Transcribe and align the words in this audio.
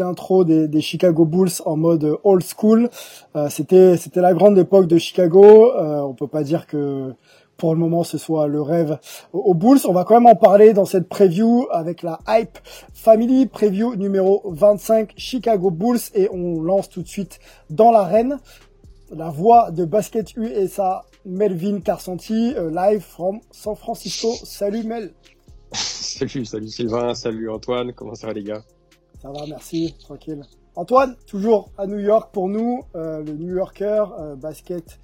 d'intro 0.00 0.44
des, 0.44 0.80
Chicago 0.80 1.24
Bulls 1.24 1.62
en 1.64 1.76
mode 1.76 2.18
old 2.24 2.42
school. 2.42 2.88
Euh, 3.36 3.48
c'était 3.48 3.96
c'était 3.96 4.20
la 4.20 4.34
grande 4.34 4.58
époque 4.58 4.86
de 4.86 4.98
Chicago. 4.98 5.72
Euh, 5.72 6.00
on 6.00 6.14
peut 6.14 6.26
pas 6.26 6.42
dire 6.42 6.66
que 6.66 7.12
pour 7.56 7.74
le 7.74 7.78
moment 7.78 8.02
ce 8.02 8.16
soit 8.16 8.46
le 8.46 8.62
rêve 8.62 8.98
aux 9.32 9.54
Bulls. 9.54 9.80
On 9.86 9.92
va 9.92 10.04
quand 10.04 10.14
même 10.14 10.26
en 10.26 10.36
parler 10.36 10.72
dans 10.72 10.86
cette 10.86 11.08
preview 11.08 11.66
avec 11.70 12.02
la 12.02 12.18
Hype 12.26 12.58
Family 12.94 13.46
preview 13.46 13.94
numéro 13.94 14.42
25 14.46 15.12
Chicago 15.16 15.70
Bulls 15.70 16.00
et 16.14 16.28
on 16.32 16.62
lance 16.62 16.88
tout 16.88 17.02
de 17.02 17.08
suite 17.08 17.38
dans 17.68 17.92
l'arène 17.92 18.38
la 19.12 19.28
voix 19.28 19.70
de 19.70 19.84
Basket 19.84 20.34
USA 20.36 21.04
Melvin 21.26 21.80
Carsanti 21.80 22.54
euh, 22.56 22.70
live 22.70 23.02
from 23.02 23.40
San 23.50 23.76
Francisco. 23.76 24.32
Salut 24.44 24.84
Mel. 24.84 25.12
salut, 25.72 26.46
salut 26.46 26.68
Sylvain, 26.68 27.14
salut 27.14 27.50
Antoine, 27.50 27.92
comment 27.92 28.14
ça 28.14 28.28
va 28.28 28.32
les 28.32 28.44
gars? 28.44 28.62
Ça 29.20 29.30
va, 29.30 29.46
merci, 29.46 29.94
tranquille. 30.00 30.42
Antoine, 30.76 31.16
toujours 31.26 31.70
à 31.76 31.86
New 31.86 31.98
York 31.98 32.32
pour 32.32 32.48
nous, 32.48 32.84
euh, 32.94 33.22
le 33.22 33.32
New 33.32 33.56
Yorker, 33.56 34.04
euh, 34.18 34.36
basket 34.36 34.98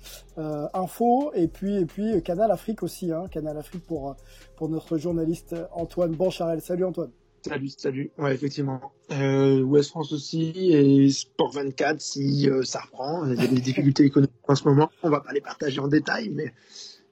info, 0.72 1.33
et 1.34 1.48
puis 1.48 1.77
et 1.77 1.86
puis 1.86 2.22
Canal 2.22 2.50
Afrique 2.50 2.83
aussi, 2.83 3.12
hein, 3.12 3.25
Canal 3.31 3.59
Afrique 3.59 3.84
pour 3.84 4.14
pour 4.56 4.69
notre 4.69 4.97
journaliste 4.97 5.55
Antoine 5.72 6.12
Bancharel. 6.12 6.61
Salut 6.61 6.84
Antoine. 6.84 7.11
Salut, 7.42 7.69
salut. 7.69 8.11
Ouais, 8.19 8.34
effectivement. 8.34 8.81
Euh, 9.12 9.61
Ouest 9.62 9.91
France 9.91 10.12
aussi 10.12 10.53
et 10.56 11.11
Sport 11.11 11.53
24 11.53 12.00
si 12.00 12.48
ça 12.64 12.81
reprend. 12.81 13.27
Il 13.27 13.41
y 13.41 13.44
a 13.44 13.47
des 13.47 13.61
difficultés 13.61 14.05
économiques 14.05 14.33
en 14.48 14.55
ce 14.55 14.67
moment. 14.67 14.91
On 15.03 15.11
va 15.11 15.20
pas 15.20 15.33
les 15.33 15.41
partager 15.41 15.81
en 15.81 15.89
détail, 15.89 16.31
mais 16.31 16.53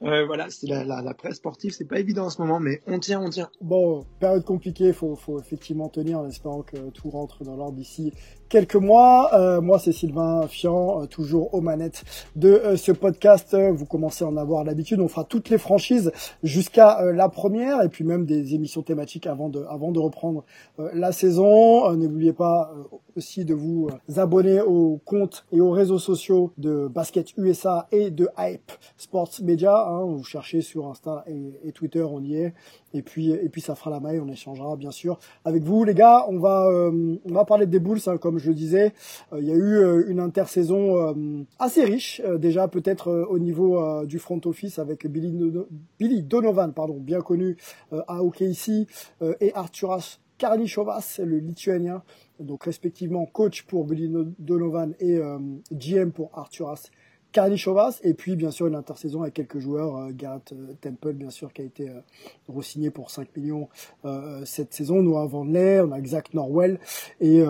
euh, 0.02 0.26
voilà, 0.26 0.50
c'est 0.50 0.66
la, 0.66 0.84
la, 0.84 1.00
la, 1.02 1.14
presse 1.14 1.36
sportive, 1.36 1.72
c'est 1.72 1.86
pas 1.86 1.98
évident 1.98 2.26
en 2.26 2.30
ce 2.30 2.40
moment, 2.40 2.60
mais 2.60 2.82
on 2.86 2.98
tient, 2.98 3.20
on 3.20 3.30
tient. 3.30 3.50
Bon, 3.60 4.04
période 4.20 4.44
compliquée, 4.44 4.92
faut, 4.92 5.16
faut 5.16 5.40
effectivement 5.40 5.88
tenir 5.88 6.18
en 6.18 6.28
espérant 6.28 6.62
que 6.62 6.90
tout 6.90 7.10
rentre 7.10 7.44
dans 7.44 7.56
l'ordre 7.56 7.76
d'ici 7.76 8.12
quelques 8.54 8.76
mois. 8.76 9.34
Euh, 9.34 9.60
moi, 9.60 9.80
c'est 9.80 9.90
Sylvain 9.90 10.46
Fian, 10.46 11.02
euh, 11.02 11.06
toujours 11.06 11.52
aux 11.54 11.60
manettes 11.60 12.04
de 12.36 12.50
euh, 12.50 12.76
ce 12.76 12.92
podcast. 12.92 13.56
Vous 13.56 13.84
commencez 13.84 14.24
à 14.24 14.28
en 14.28 14.36
avoir 14.36 14.62
l'habitude. 14.62 15.00
On 15.00 15.08
fera 15.08 15.24
toutes 15.24 15.48
les 15.48 15.58
franchises 15.58 16.12
jusqu'à 16.44 17.02
la 17.12 17.28
première, 17.28 17.82
et 17.82 17.88
puis 17.88 18.04
même 18.04 18.26
des 18.26 18.54
émissions 18.54 18.82
thématiques 18.82 19.26
avant 19.26 19.48
de, 19.48 19.64
avant 19.68 19.90
de 19.90 19.98
reprendre 19.98 20.44
la 20.78 21.10
saison. 21.10 21.90
N'oubliez 21.96 22.32
pas 22.32 22.72
aussi 23.16 23.44
de 23.44 23.54
vous 23.54 23.88
abonner 24.16 24.60
aux 24.60 25.00
comptes 25.04 25.46
et 25.50 25.60
aux 25.60 25.72
réseaux 25.72 25.98
sociaux 25.98 26.52
de 26.56 26.86
Basket 26.86 27.36
USA 27.36 27.88
et 27.90 28.12
de 28.12 28.28
Hype 28.38 28.70
Sports 28.96 29.32
Media. 29.42 29.76
Hein. 29.76 30.04
Vous 30.04 30.22
cherchez 30.22 30.60
sur 30.60 30.86
Insta 30.86 31.24
et 31.64 31.72
Twitter, 31.72 32.02
on 32.02 32.22
y 32.22 32.36
est 32.36 32.54
et 32.94 33.02
puis 33.02 33.30
et 33.30 33.48
puis 33.48 33.60
ça 33.60 33.74
fera 33.74 33.90
la 33.90 34.00
maille. 34.00 34.20
On 34.20 34.28
échangera 34.28 34.76
bien 34.76 34.90
sûr 34.90 35.18
avec 35.44 35.62
vous, 35.64 35.84
les 35.84 35.94
gars. 35.94 36.24
On 36.28 36.38
va 36.38 36.66
euh, 36.70 37.16
on 37.24 37.32
va 37.32 37.44
parler 37.44 37.66
des 37.66 37.80
Bulls, 37.80 38.00
hein, 38.06 38.16
comme 38.16 38.38
je 38.38 38.48
le 38.48 38.54
disais. 38.54 38.94
Euh, 39.32 39.40
il 39.40 39.48
y 39.48 39.52
a 39.52 39.56
eu 39.56 39.76
euh, 39.76 40.04
une 40.08 40.20
intersaison 40.20 41.14
assez 41.58 41.84
riche 41.84 42.22
déjà, 42.38 42.68
peut-être 42.68 43.26
au 43.28 43.38
niveau 43.38 44.04
du 44.04 44.18
front 44.18 44.40
office 44.44 44.78
avec 44.78 45.06
Billy, 45.06 45.32
Billy 45.98 46.22
Donovan, 46.22 46.72
pardon, 46.72 46.98
bien 46.98 47.20
connu 47.20 47.56
à 47.90 48.22
OKC, 48.22 48.86
et 49.40 49.52
Arturas 49.54 50.18
Karnichovas, 50.38 51.20
le 51.24 51.38
lituanien, 51.38 52.02
donc 52.38 52.64
respectivement 52.64 53.26
coach 53.26 53.62
pour 53.64 53.84
Billy 53.84 54.10
Donovan 54.38 54.94
et 55.00 55.18
GM 55.72 56.10
pour 56.10 56.30
Arturas 56.34 56.90
Chavas 57.56 58.00
et 58.02 58.14
puis 58.14 58.36
bien 58.36 58.50
sûr 58.50 58.66
une 58.66 58.74
intersaison 58.74 59.22
avec 59.22 59.34
quelques 59.34 59.58
joueurs, 59.58 59.96
euh, 59.96 60.10
Garrett 60.12 60.52
euh, 60.52 60.74
Temple 60.80 61.14
bien 61.14 61.30
sûr 61.30 61.52
qui 61.52 61.62
a 61.62 61.64
été 61.64 61.88
euh, 61.88 62.00
re-signé 62.48 62.90
pour 62.90 63.10
5 63.10 63.28
millions 63.36 63.68
cette 64.44 64.72
saison, 64.74 65.02
Noah 65.02 65.26
Van 65.26 65.44
on 65.44 65.92
a 65.92 66.04
Zach 66.04 66.32
Norwell 66.34 66.78
et, 67.20 67.42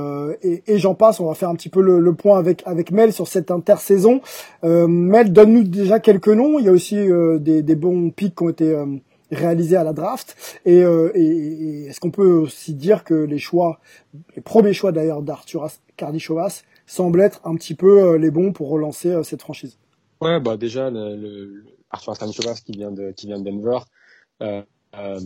j'en 0.79 0.95
passe, 0.95 1.21
on 1.21 1.27
va 1.27 1.35
faire 1.35 1.49
un 1.49 1.55
petit 1.55 1.69
peu 1.69 1.81
le, 1.81 2.15
point 2.15 2.39
avec, 2.39 2.63
avec 2.67 2.91
Mel 2.91 3.13
sur 3.13 3.29
cette 3.29 3.51
intersaison. 3.51 4.21
Mel, 4.63 5.33
donne-nous 5.33 5.65
déjà 5.65 6.01
quelques 6.01 6.29
noms, 6.29 6.59
il 6.59 6.67
y 6.67 6.69
a 6.69 6.73
aussi 6.73 6.97
des, 7.41 7.75
bons 7.75 8.11
pics 8.11 8.35
qui 8.35 8.43
ont 8.43 8.49
été 8.49 8.77
réalisés 9.31 9.77
à 9.77 9.85
la 9.85 9.93
draft. 9.93 10.61
Et 10.65 10.79
est-ce 10.79 12.01
qu'on 12.01 12.11
peut 12.11 12.33
aussi 12.33 12.75
dire 12.75 13.05
que 13.05 13.15
les 13.15 13.39
choix, 13.39 13.81
les 14.37 14.43
premiers 14.43 14.73
choix 14.73 14.93
d'ailleurs 14.93 15.23
d'Arturas 15.23 15.79
Cardichovas 15.97 16.63
semblent 16.87 17.21
être 17.21 17.41
un 17.45 17.55
petit 17.57 17.75
peu 17.75 18.03
euh, 18.03 18.19
les 18.19 18.31
bons 18.31 18.53
pour 18.53 18.69
relancer 18.69 19.11
euh, 19.11 19.23
cette 19.23 19.43
franchise. 19.43 19.79
Ouais, 20.21 20.41
bah 20.41 20.57
déjà 20.57 20.91
le, 20.91 21.17
le 21.17 21.65
Arthur 21.91 22.17
Stanislavas 22.17 22.61
qui 22.65 22.73
vient 22.73 22.91
de 22.91 23.13
qui 23.13 23.27
vient 23.27 23.39
de 23.39 23.45
Denver 23.45 23.79
euh, 24.43 24.63
euh, 24.97 25.21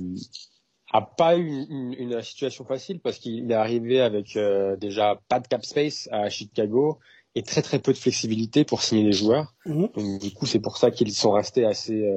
a 0.92 1.02
pas 1.02 1.36
eu 1.36 1.66
une, 1.68 1.94
une, 1.98 2.22
situation 2.22 2.64
facile 2.64 3.00
parce 3.00 3.18
qu'il 3.18 3.50
est 3.50 3.54
arrivé 3.54 4.00
avec 4.00 4.36
euh, 4.36 4.76
déjà 4.76 5.20
pas 5.28 5.40
de 5.40 5.46
cap 5.46 5.64
space 5.64 6.08
à 6.10 6.30
Chicago 6.30 6.98
et 7.34 7.42
très 7.42 7.60
très 7.60 7.78
peu 7.78 7.92
de 7.92 7.98
flexibilité 7.98 8.64
pour 8.64 8.82
signer 8.82 9.04
des 9.04 9.12
joueurs. 9.12 9.54
Mhm. 9.66 9.90
Donc 9.94 10.20
du 10.20 10.32
coup 10.32 10.46
c'est 10.46 10.60
pour 10.60 10.78
ça 10.78 10.90
qu'ils 10.90 11.12
sont 11.12 11.32
restés 11.32 11.64
assez 11.64 12.10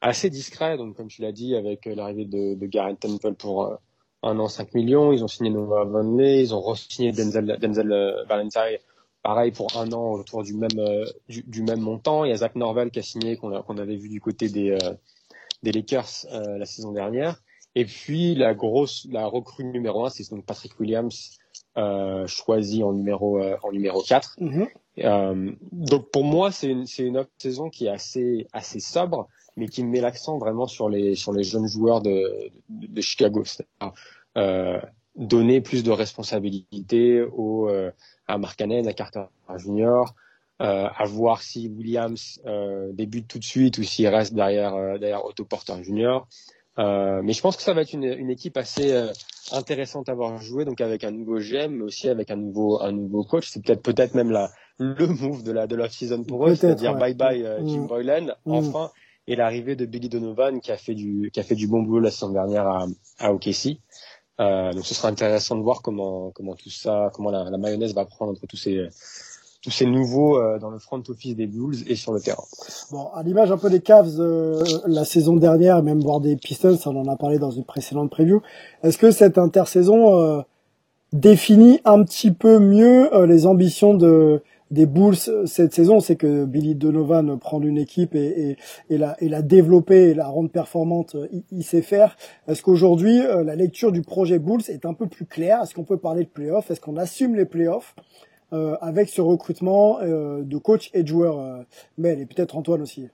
assez 0.00 0.30
discrets. 0.30 0.78
Donc 0.78 0.96
comme 0.96 1.08
tu 1.08 1.20
l'as 1.20 1.32
dit 1.32 1.54
avec 1.54 1.84
l'arrivée 1.84 2.24
de, 2.24 2.54
de 2.54 2.66
Garrett 2.66 2.98
Temple 2.98 3.34
pour 3.34 3.78
un 4.22 4.38
an 4.38 4.48
5 4.48 4.74
millions. 4.74 5.12
Ils 5.12 5.24
ont 5.24 5.28
signé 5.28 5.50
Noah 5.50 5.84
Vonley, 5.84 6.42
ils 6.42 6.54
ont 6.54 6.60
re-signé 6.60 7.12
Denzel, 7.12 7.58
Denzel 7.60 7.92
euh, 7.92 8.24
Valentine, 8.24 8.78
pareil 9.22 9.52
pour 9.52 9.76
un 9.76 9.90
an 9.92 10.12
autour 10.12 10.42
du 10.42 10.54
même 10.54 10.78
euh, 10.78 11.04
du, 11.28 11.62
même 11.62 11.80
montant. 11.80 12.24
Il 12.24 12.30
y 12.30 12.32
a 12.32 12.36
Zach 12.36 12.54
Norvel 12.54 12.90
qui 12.90 12.98
a 12.98 13.02
signé 13.02 13.36
qu'on 13.36 13.78
avait 13.78 13.96
vu 13.96 14.08
du 14.08 14.20
côté 14.20 14.48
des 14.48 14.70
euh, 14.70 14.92
des 15.62 15.72
Lakers 15.72 16.26
la 16.30 16.64
saison 16.64 16.92
dernière. 16.92 17.36
Et 17.74 17.84
puis 17.84 18.34
la 18.34 18.54
grosse 18.54 19.06
la 19.10 19.26
recrue 19.26 19.64
numéro 19.64 20.06
un, 20.06 20.10
c'est 20.10 20.28
donc 20.30 20.44
Patrick 20.44 20.78
Williams 20.80 21.38
choisi 22.26 22.82
en 22.82 22.92
numéro 22.92 23.40
en 23.62 23.72
numéro 23.72 24.02
4. 24.02 24.38
Mm-hmm. 24.40 25.56
donc 25.72 26.10
pour 26.10 26.24
moi 26.24 26.50
c'est 26.50 26.68
une 26.68 26.86
c'est 26.86 27.04
une 27.04 27.18
autre 27.18 27.30
saison 27.38 27.68
qui 27.68 27.86
est 27.86 27.90
assez 27.90 28.46
assez 28.52 28.80
sobre 28.80 29.28
mais 29.60 29.68
qui 29.68 29.84
met 29.84 30.00
l'accent 30.00 30.38
vraiment 30.38 30.66
sur 30.66 30.88
les 30.88 31.14
sur 31.14 31.32
les 31.32 31.44
jeunes 31.44 31.68
joueurs 31.68 32.00
de, 32.00 32.50
de, 32.68 33.00
Chicago. 33.00 33.44
Euh, 34.36 34.80
donner 35.16 35.60
plus 35.60 35.82
de 35.82 35.90
responsabilités 35.90 37.20
au, 37.22 37.68
euh, 37.68 37.90
à 38.26 38.38
Mark 38.38 38.60
à 38.60 38.92
Carter 38.92 39.24
Jr., 39.56 40.02
euh, 40.62 40.88
à 40.94 41.04
voir 41.04 41.42
si 41.42 41.68
Williams 41.68 42.40
euh, 42.46 42.90
débute 42.92 43.26
tout 43.26 43.38
de 43.38 43.44
suite 43.44 43.78
ou 43.78 43.82
s'il 43.82 44.06
reste 44.08 44.34
derrière, 44.34 44.74
euh, 44.74 44.98
derrière 44.98 45.24
Otto 45.24 45.44
Porter 45.44 45.82
Jr. 45.82 46.20
Euh, 46.78 47.22
mais 47.22 47.32
je 47.32 47.40
pense 47.40 47.56
que 47.56 47.62
ça 47.62 47.72
va 47.72 47.80
être 47.82 47.92
une, 47.92 48.04
une 48.04 48.30
équipe 48.30 48.56
assez 48.56 48.94
intéressante 49.52 50.08
à 50.08 50.14
voir 50.14 50.40
jouer, 50.40 50.64
donc 50.64 50.80
avec 50.80 51.02
un 51.02 51.10
nouveau 51.10 51.38
GM, 51.38 51.76
mais 51.76 51.84
aussi 51.84 52.08
avec 52.08 52.30
un 52.30 52.36
nouveau, 52.36 52.80
un 52.82 52.92
nouveau 52.92 53.24
coach. 53.24 53.48
C'est 53.48 53.64
peut-être 53.64 53.82
peut-être 53.82 54.14
même 54.14 54.30
la, 54.30 54.50
le 54.78 55.06
move 55.06 55.42
de 55.42 55.52
la 55.52 55.66
de 55.66 55.76
la 55.76 55.88
season 55.88 56.24
pour 56.24 56.46
eux, 56.46 56.54
c'est-à-dire 56.54 56.94
bye 56.94 57.14
bye 57.14 57.44
Jim 57.64 57.82
mm. 57.82 57.86
Boylan. 57.86 58.26
Mm. 58.44 58.52
Enfin, 58.52 58.90
et 59.26 59.36
l'arrivée 59.36 59.76
de 59.76 59.86
Billy 59.86 60.08
Donovan 60.08 60.60
qui 60.60 60.72
a 60.72 60.76
fait 60.76 60.94
du 60.94 61.30
qui 61.32 61.40
a 61.40 61.42
fait 61.42 61.54
du 61.54 61.66
bon 61.66 61.82
boulot 61.82 62.00
la 62.00 62.10
saison 62.10 62.30
dernière 62.30 62.66
à, 62.66 62.86
à 63.18 63.32
OKC. 63.32 63.78
Euh, 64.40 64.72
donc 64.72 64.86
ce 64.86 64.94
sera 64.94 65.08
intéressant 65.08 65.56
de 65.56 65.62
voir 65.62 65.82
comment 65.82 66.30
comment 66.30 66.54
tout 66.54 66.70
ça, 66.70 67.10
comment 67.14 67.30
la, 67.30 67.50
la 67.50 67.58
mayonnaise 67.58 67.94
va 67.94 68.04
prendre 68.06 68.32
entre 68.32 68.46
tous 68.46 68.56
ces 68.56 68.88
tous 69.62 69.70
ces 69.70 69.86
nouveaux 69.86 70.38
euh, 70.38 70.58
dans 70.58 70.70
le 70.70 70.78
front 70.78 71.02
office 71.08 71.36
des 71.36 71.46
Bulls 71.46 71.76
et 71.86 71.94
sur 71.94 72.12
le 72.12 72.20
terrain. 72.20 72.44
Bon, 72.90 73.08
à 73.14 73.22
l'image 73.22 73.50
un 73.52 73.58
peu 73.58 73.68
des 73.68 73.80
Cavs 73.80 74.18
euh, 74.18 74.64
la 74.86 75.04
saison 75.04 75.36
dernière, 75.36 75.82
même 75.82 76.00
voir 76.00 76.20
des 76.20 76.36
Pistons, 76.36 76.78
on 76.86 76.96
en 76.96 77.08
a 77.08 77.16
parlé 77.16 77.38
dans 77.38 77.50
une 77.50 77.64
précédente 77.64 78.10
preview. 78.10 78.40
Est-ce 78.82 78.96
que 78.96 79.10
cette 79.10 79.36
intersaison 79.36 80.18
euh, 80.18 80.40
définit 81.12 81.80
un 81.84 82.02
petit 82.04 82.30
peu 82.30 82.58
mieux 82.58 83.10
les 83.26 83.46
ambitions 83.46 83.94
de 83.94 84.42
des 84.70 84.86
Bulls 84.86 85.16
cette 85.46 85.74
saison, 85.74 86.00
c'est 86.00 86.16
que 86.16 86.44
Billy 86.44 86.74
Donovan 86.74 87.38
prend 87.38 87.60
une 87.60 87.78
équipe 87.78 88.14
et, 88.14 88.50
et, 88.50 88.56
et, 88.88 88.98
la, 88.98 89.16
et 89.22 89.28
la 89.28 89.42
développer 89.42 90.10
et 90.10 90.14
la 90.14 90.28
rendre 90.28 90.50
performante, 90.50 91.16
il, 91.50 91.64
sait 91.64 91.82
faire. 91.82 92.16
Est-ce 92.46 92.62
qu'aujourd'hui, 92.62 93.20
euh, 93.20 93.42
la 93.42 93.56
lecture 93.56 93.92
du 93.92 94.02
projet 94.02 94.38
Bulls 94.38 94.62
est 94.68 94.86
un 94.86 94.94
peu 94.94 95.06
plus 95.06 95.26
claire? 95.26 95.62
Est-ce 95.62 95.74
qu'on 95.74 95.84
peut 95.84 95.98
parler 95.98 96.24
de 96.24 96.28
playoffs 96.28 96.70
Est-ce 96.70 96.80
qu'on 96.80 96.96
assume 96.96 97.34
les 97.34 97.46
playoffs 97.46 97.94
euh, 98.52 98.76
avec 98.80 99.08
ce 99.08 99.20
recrutement 99.20 100.00
euh, 100.00 100.42
de 100.42 100.58
coach 100.58 100.90
et 100.92 101.04
de 101.04 101.08
joueurs 101.08 101.38
euh, 101.38 101.62
Mel 101.98 102.18
et 102.18 102.26
peut-être 102.26 102.56
Antoine 102.56 102.82
aussi? 102.82 103.08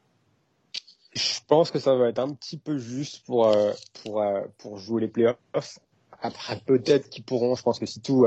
Je 1.12 1.41
pense 1.47 1.70
que 1.70 1.79
ça 1.79 1.94
va 1.94 2.09
être 2.09 2.19
un 2.19 2.32
petit 2.32 2.56
peu 2.56 2.79
juste 2.79 3.25
pour, 3.26 3.55
pour, 4.02 4.25
pour 4.59 4.79
jouer 4.79 5.02
les 5.02 5.09
playoffs. 5.09 5.79
Après, 6.20 6.61
peut-être 6.64 7.09
qu'ils 7.09 7.25
pourront, 7.25 7.55
je 7.55 7.62
pense 7.62 7.79
que 7.79 7.87
si 7.87 8.00
tout 8.00 8.26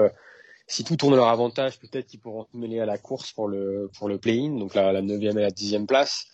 si 0.70 0.84
tout 0.84 0.96
tourne 0.96 1.14
à 1.16 1.18
leur 1.18 1.28
avantage, 1.28 1.80
peut-être 1.80 2.06
qu'ils 2.06 2.20
pourront 2.20 2.46
se 2.52 2.56
mêler 2.56 2.80
à 2.80 2.86
la 2.86 3.00
course 3.00 3.34
pour 3.34 3.48
le 3.48 3.90
pour 3.98 4.08
le 4.08 4.20
play-in, 4.20 4.58
donc 4.58 4.76
la, 4.76 4.94
la 4.94 5.02
9 5.02 5.22
et 5.22 5.34
la 5.34 5.50
10 5.50 5.80
place. 5.88 6.26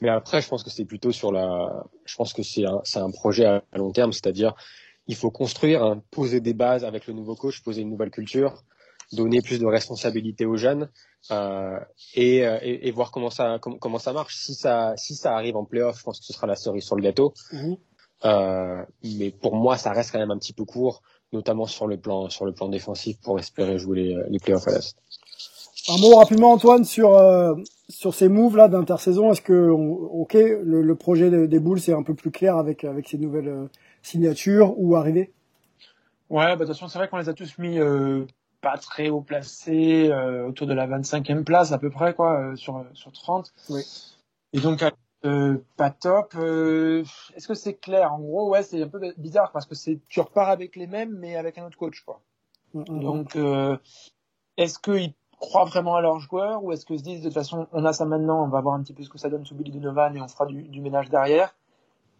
Mais 0.00 0.08
après, 0.10 0.42
je 0.42 0.48
pense 0.48 0.62
que 0.62 0.70
c'est 0.70 0.84
plutôt 0.84 1.12
sur 1.12 1.32
la, 1.32 1.84
je 2.04 2.16
pense 2.16 2.32
que 2.32 2.42
c'est 2.42 2.66
un, 2.66 2.80
c'est 2.84 2.98
un 2.98 3.10
projet 3.10 3.46
à, 3.46 3.62
long 3.74 3.92
terme, 3.92 4.12
c'est-à-dire 4.12 4.54
il 5.06 5.14
faut 5.14 5.30
construire, 5.30 5.84
hein, 5.84 6.02
poser 6.10 6.40
des 6.40 6.52
bases 6.52 6.84
avec 6.84 7.06
le 7.06 7.14
nouveau 7.14 7.36
coach, 7.36 7.62
poser 7.62 7.82
une 7.82 7.90
nouvelle 7.90 8.10
culture, 8.10 8.64
donner 9.12 9.40
plus 9.40 9.60
de 9.60 9.66
responsabilités 9.66 10.44
aux 10.46 10.56
jeunes 10.56 10.90
euh, 11.30 11.78
et, 12.14 12.38
et, 12.38 12.88
et, 12.88 12.90
voir 12.90 13.12
comment 13.12 13.30
ça 13.30 13.58
comment, 13.60 13.98
ça 14.00 14.12
marche. 14.12 14.34
Si 14.36 14.54
ça 14.54 14.94
si 14.96 15.14
ça 15.14 15.32
arrive 15.34 15.56
en 15.56 15.64
playoff, 15.64 15.96
je 15.96 16.02
pense 16.02 16.18
que 16.18 16.26
ce 16.26 16.32
sera 16.32 16.48
la 16.48 16.56
cerise 16.56 16.84
sur 16.84 16.96
le 16.96 17.02
gâteau. 17.02 17.32
Mmh. 17.52 17.74
Euh, 18.24 18.84
mais 19.04 19.30
pour 19.30 19.54
moi, 19.54 19.76
ça 19.76 19.92
reste 19.92 20.10
quand 20.10 20.18
même 20.18 20.32
un 20.32 20.38
petit 20.38 20.52
peu 20.52 20.64
court 20.64 21.02
notamment 21.32 21.66
sur 21.66 21.86
le 21.86 21.96
plan 21.96 22.28
sur 22.28 22.44
le 22.44 22.52
plan 22.52 22.68
défensif 22.68 23.20
pour 23.20 23.38
espérer 23.38 23.78
jouer 23.78 24.02
les, 24.02 24.18
les 24.28 24.38
playoffs 24.38 24.68
à 24.68 24.72
l'Est. 24.72 24.96
Un 25.88 25.98
mot 25.98 26.16
rapidement 26.16 26.52
Antoine 26.52 26.84
sur 26.84 27.14
euh, 27.14 27.54
sur 27.88 28.14
ces 28.14 28.28
moves 28.28 28.56
là 28.56 28.68
d'intersaison. 28.68 29.30
Est-ce 29.32 29.42
que 29.42 29.68
ok 29.68 30.34
le, 30.34 30.82
le 30.82 30.94
projet 30.96 31.30
des 31.46 31.60
Bulls 31.60 31.80
c'est 31.80 31.92
un 31.92 32.02
peu 32.02 32.14
plus 32.14 32.30
clair 32.30 32.56
avec 32.56 32.84
avec 32.84 33.08
ces 33.08 33.18
nouvelles 33.18 33.48
euh, 33.48 33.68
signatures 34.02 34.74
ou 34.76 34.96
arrivées? 34.96 35.32
Ouais, 36.28 36.44
bah, 36.44 36.54
de 36.56 36.58
toute 36.60 36.68
façon 36.68 36.88
c'est 36.88 36.98
vrai 36.98 37.08
qu'on 37.08 37.18
les 37.18 37.28
a 37.28 37.34
tous 37.34 37.58
mis 37.58 37.78
euh, 37.78 38.24
pas 38.60 38.78
très 38.78 39.10
haut 39.10 39.20
placés, 39.20 40.08
euh, 40.10 40.48
autour 40.48 40.66
de 40.66 40.74
la 40.74 40.88
25e 40.88 41.44
place 41.44 41.70
à 41.70 41.78
peu 41.78 41.90
près 41.90 42.14
quoi 42.14 42.52
sur 42.56 42.84
sur 42.94 43.12
30. 43.12 43.52
Oui. 43.70 43.82
Et 44.52 44.60
donc 44.60 44.82
pas 45.22 45.90
top. 45.90 46.34
Est-ce 46.34 47.48
que 47.48 47.54
c'est 47.54 47.74
clair? 47.74 48.12
En 48.12 48.20
gros, 48.20 48.50
ouais, 48.50 48.62
c'est 48.62 48.82
un 48.82 48.88
peu 48.88 49.00
bizarre 49.16 49.50
parce 49.52 49.66
que 49.66 49.74
c'est 49.74 49.98
tu 50.08 50.20
repars 50.20 50.48
avec 50.48 50.76
les 50.76 50.86
mêmes 50.86 51.16
mais 51.18 51.36
avec 51.36 51.58
un 51.58 51.66
autre 51.66 51.78
coach 51.78 52.00
quoi. 52.00 52.20
Mm 52.74 52.82
-hmm. 52.82 53.00
Donc 53.00 53.36
est-ce 54.56 54.78
qu'ils 54.78 55.14
croient 55.38 55.64
vraiment 55.64 55.96
à 55.96 56.00
leurs 56.00 56.18
joueurs 56.18 56.64
ou 56.64 56.72
est-ce 56.72 56.86
que 56.86 56.96
se 56.96 57.02
disent 57.02 57.20
de 57.20 57.28
toute 57.28 57.34
façon 57.34 57.66
on 57.72 57.84
a 57.84 57.92
ça 57.92 58.04
maintenant, 58.04 58.44
on 58.44 58.48
va 58.48 58.60
voir 58.60 58.74
un 58.74 58.82
petit 58.82 58.94
peu 58.94 59.02
ce 59.02 59.10
que 59.10 59.18
ça 59.18 59.28
donne 59.28 59.44
sous 59.44 59.54
Billy 59.54 59.70
Donovan 59.70 60.16
et 60.16 60.20
on 60.20 60.28
fera 60.28 60.46
du, 60.46 60.62
du 60.62 60.80
ménage 60.80 61.08
derrière? 61.10 61.54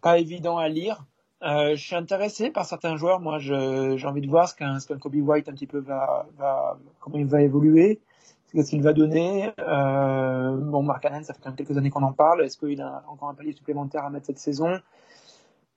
Pas 0.01 0.19
évident 0.19 0.57
à 0.57 0.67
lire. 0.69 1.05
Euh, 1.43 1.75
je 1.75 1.83
suis 1.83 1.95
intéressé 1.95 2.49
par 2.49 2.65
certains 2.65 2.95
joueurs. 2.97 3.19
Moi, 3.19 3.37
j'ai 3.39 4.07
envie 4.07 4.21
de 4.21 4.29
voir 4.29 4.49
ce 4.49 4.55
qu'un 4.55 4.77
qu 4.79 4.97
Kobe 4.97 5.15
White 5.15 5.49
un 5.49 5.53
petit 5.53 5.67
peu 5.67 5.79
va, 5.79 6.25
va 6.37 6.77
comment 6.99 7.17
il 7.17 7.27
va 7.27 7.41
évoluer, 7.41 7.99
ce 8.53 8.69
qu'il 8.69 8.81
va 8.81 8.93
donner. 8.93 9.51
Euh, 9.59 10.57
bon, 10.57 10.83
Mark 10.83 11.03
Allen, 11.05 11.23
ça 11.23 11.33
fait 11.33 11.41
quand 11.43 11.49
même 11.49 11.57
quelques 11.57 11.77
années 11.77 11.89
qu'on 11.89 12.03
en 12.03 12.13
parle. 12.13 12.43
Est-ce 12.43 12.57
qu'il 12.57 12.81
a 12.81 13.03
encore 13.07 13.29
un 13.29 13.33
palier 13.33 13.53
supplémentaire 13.53 14.05
à 14.05 14.09
mettre 14.09 14.25
cette 14.25 14.39
saison? 14.39 14.79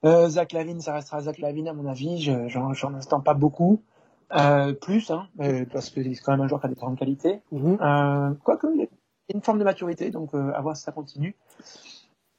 Euh, 0.04 0.28
Zach 0.28 0.52
Lavine, 0.52 0.80
ça 0.80 0.94
restera 0.94 1.20
Zach 1.22 1.38
Lavine 1.38 1.68
à 1.68 1.72
mon 1.72 1.86
avis. 1.86 2.20
J'en 2.48 2.94
attends 2.94 3.20
pas 3.20 3.34
beaucoup. 3.34 3.82
Euh, 4.32 4.72
plus, 4.74 5.10
hein, 5.10 5.26
parce 5.72 5.90
que 5.90 6.02
c'est 6.02 6.22
quand 6.22 6.32
même 6.32 6.42
un 6.42 6.46
joueur 6.46 6.60
qui 6.60 6.66
a 6.66 6.68
des 6.68 6.76
grandes 6.76 6.98
qualités. 6.98 7.42
Mhm. 7.50 7.78
Euh, 7.80 8.34
quoique, 8.44 8.68
il 8.72 8.80
y 8.80 8.84
a 8.84 8.86
une 9.34 9.42
forme 9.42 9.58
de 9.58 9.64
maturité, 9.64 10.10
donc 10.10 10.34
à 10.34 10.60
voir 10.60 10.76
si 10.76 10.84
ça 10.84 10.92
continue. 10.92 11.34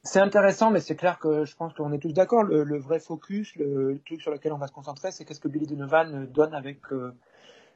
C'est 0.02 0.20
intéressant, 0.20 0.70
mais 0.70 0.80
c'est 0.80 0.96
clair 0.96 1.18
que 1.18 1.44
je 1.44 1.54
pense 1.54 1.74
qu'on 1.74 1.92
est 1.92 1.98
tous 1.98 2.12
d'accord. 2.12 2.42
Le, 2.42 2.64
le, 2.64 2.78
vrai 2.78 2.98
focus, 2.98 3.54
le, 3.56 4.00
truc 4.04 4.20
sur 4.20 4.32
lequel 4.32 4.52
on 4.52 4.58
va 4.58 4.66
se 4.66 4.72
concentrer, 4.72 5.12
c'est 5.12 5.24
qu'est-ce 5.24 5.38
que 5.38 5.48
Billy 5.48 5.66
Donovan 5.66 6.26
donne 6.32 6.54
avec 6.54 6.80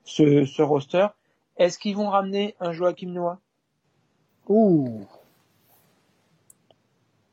ce, 0.04 0.44
ce 0.44 0.62
roster. 0.62 1.06
Est-ce 1.56 1.78
qu'ils 1.78 1.96
vont 1.96 2.08
ramener 2.08 2.54
un 2.60 2.72
Joachim 2.72 3.08
Noah 3.10 3.40
Ouh 4.48 5.06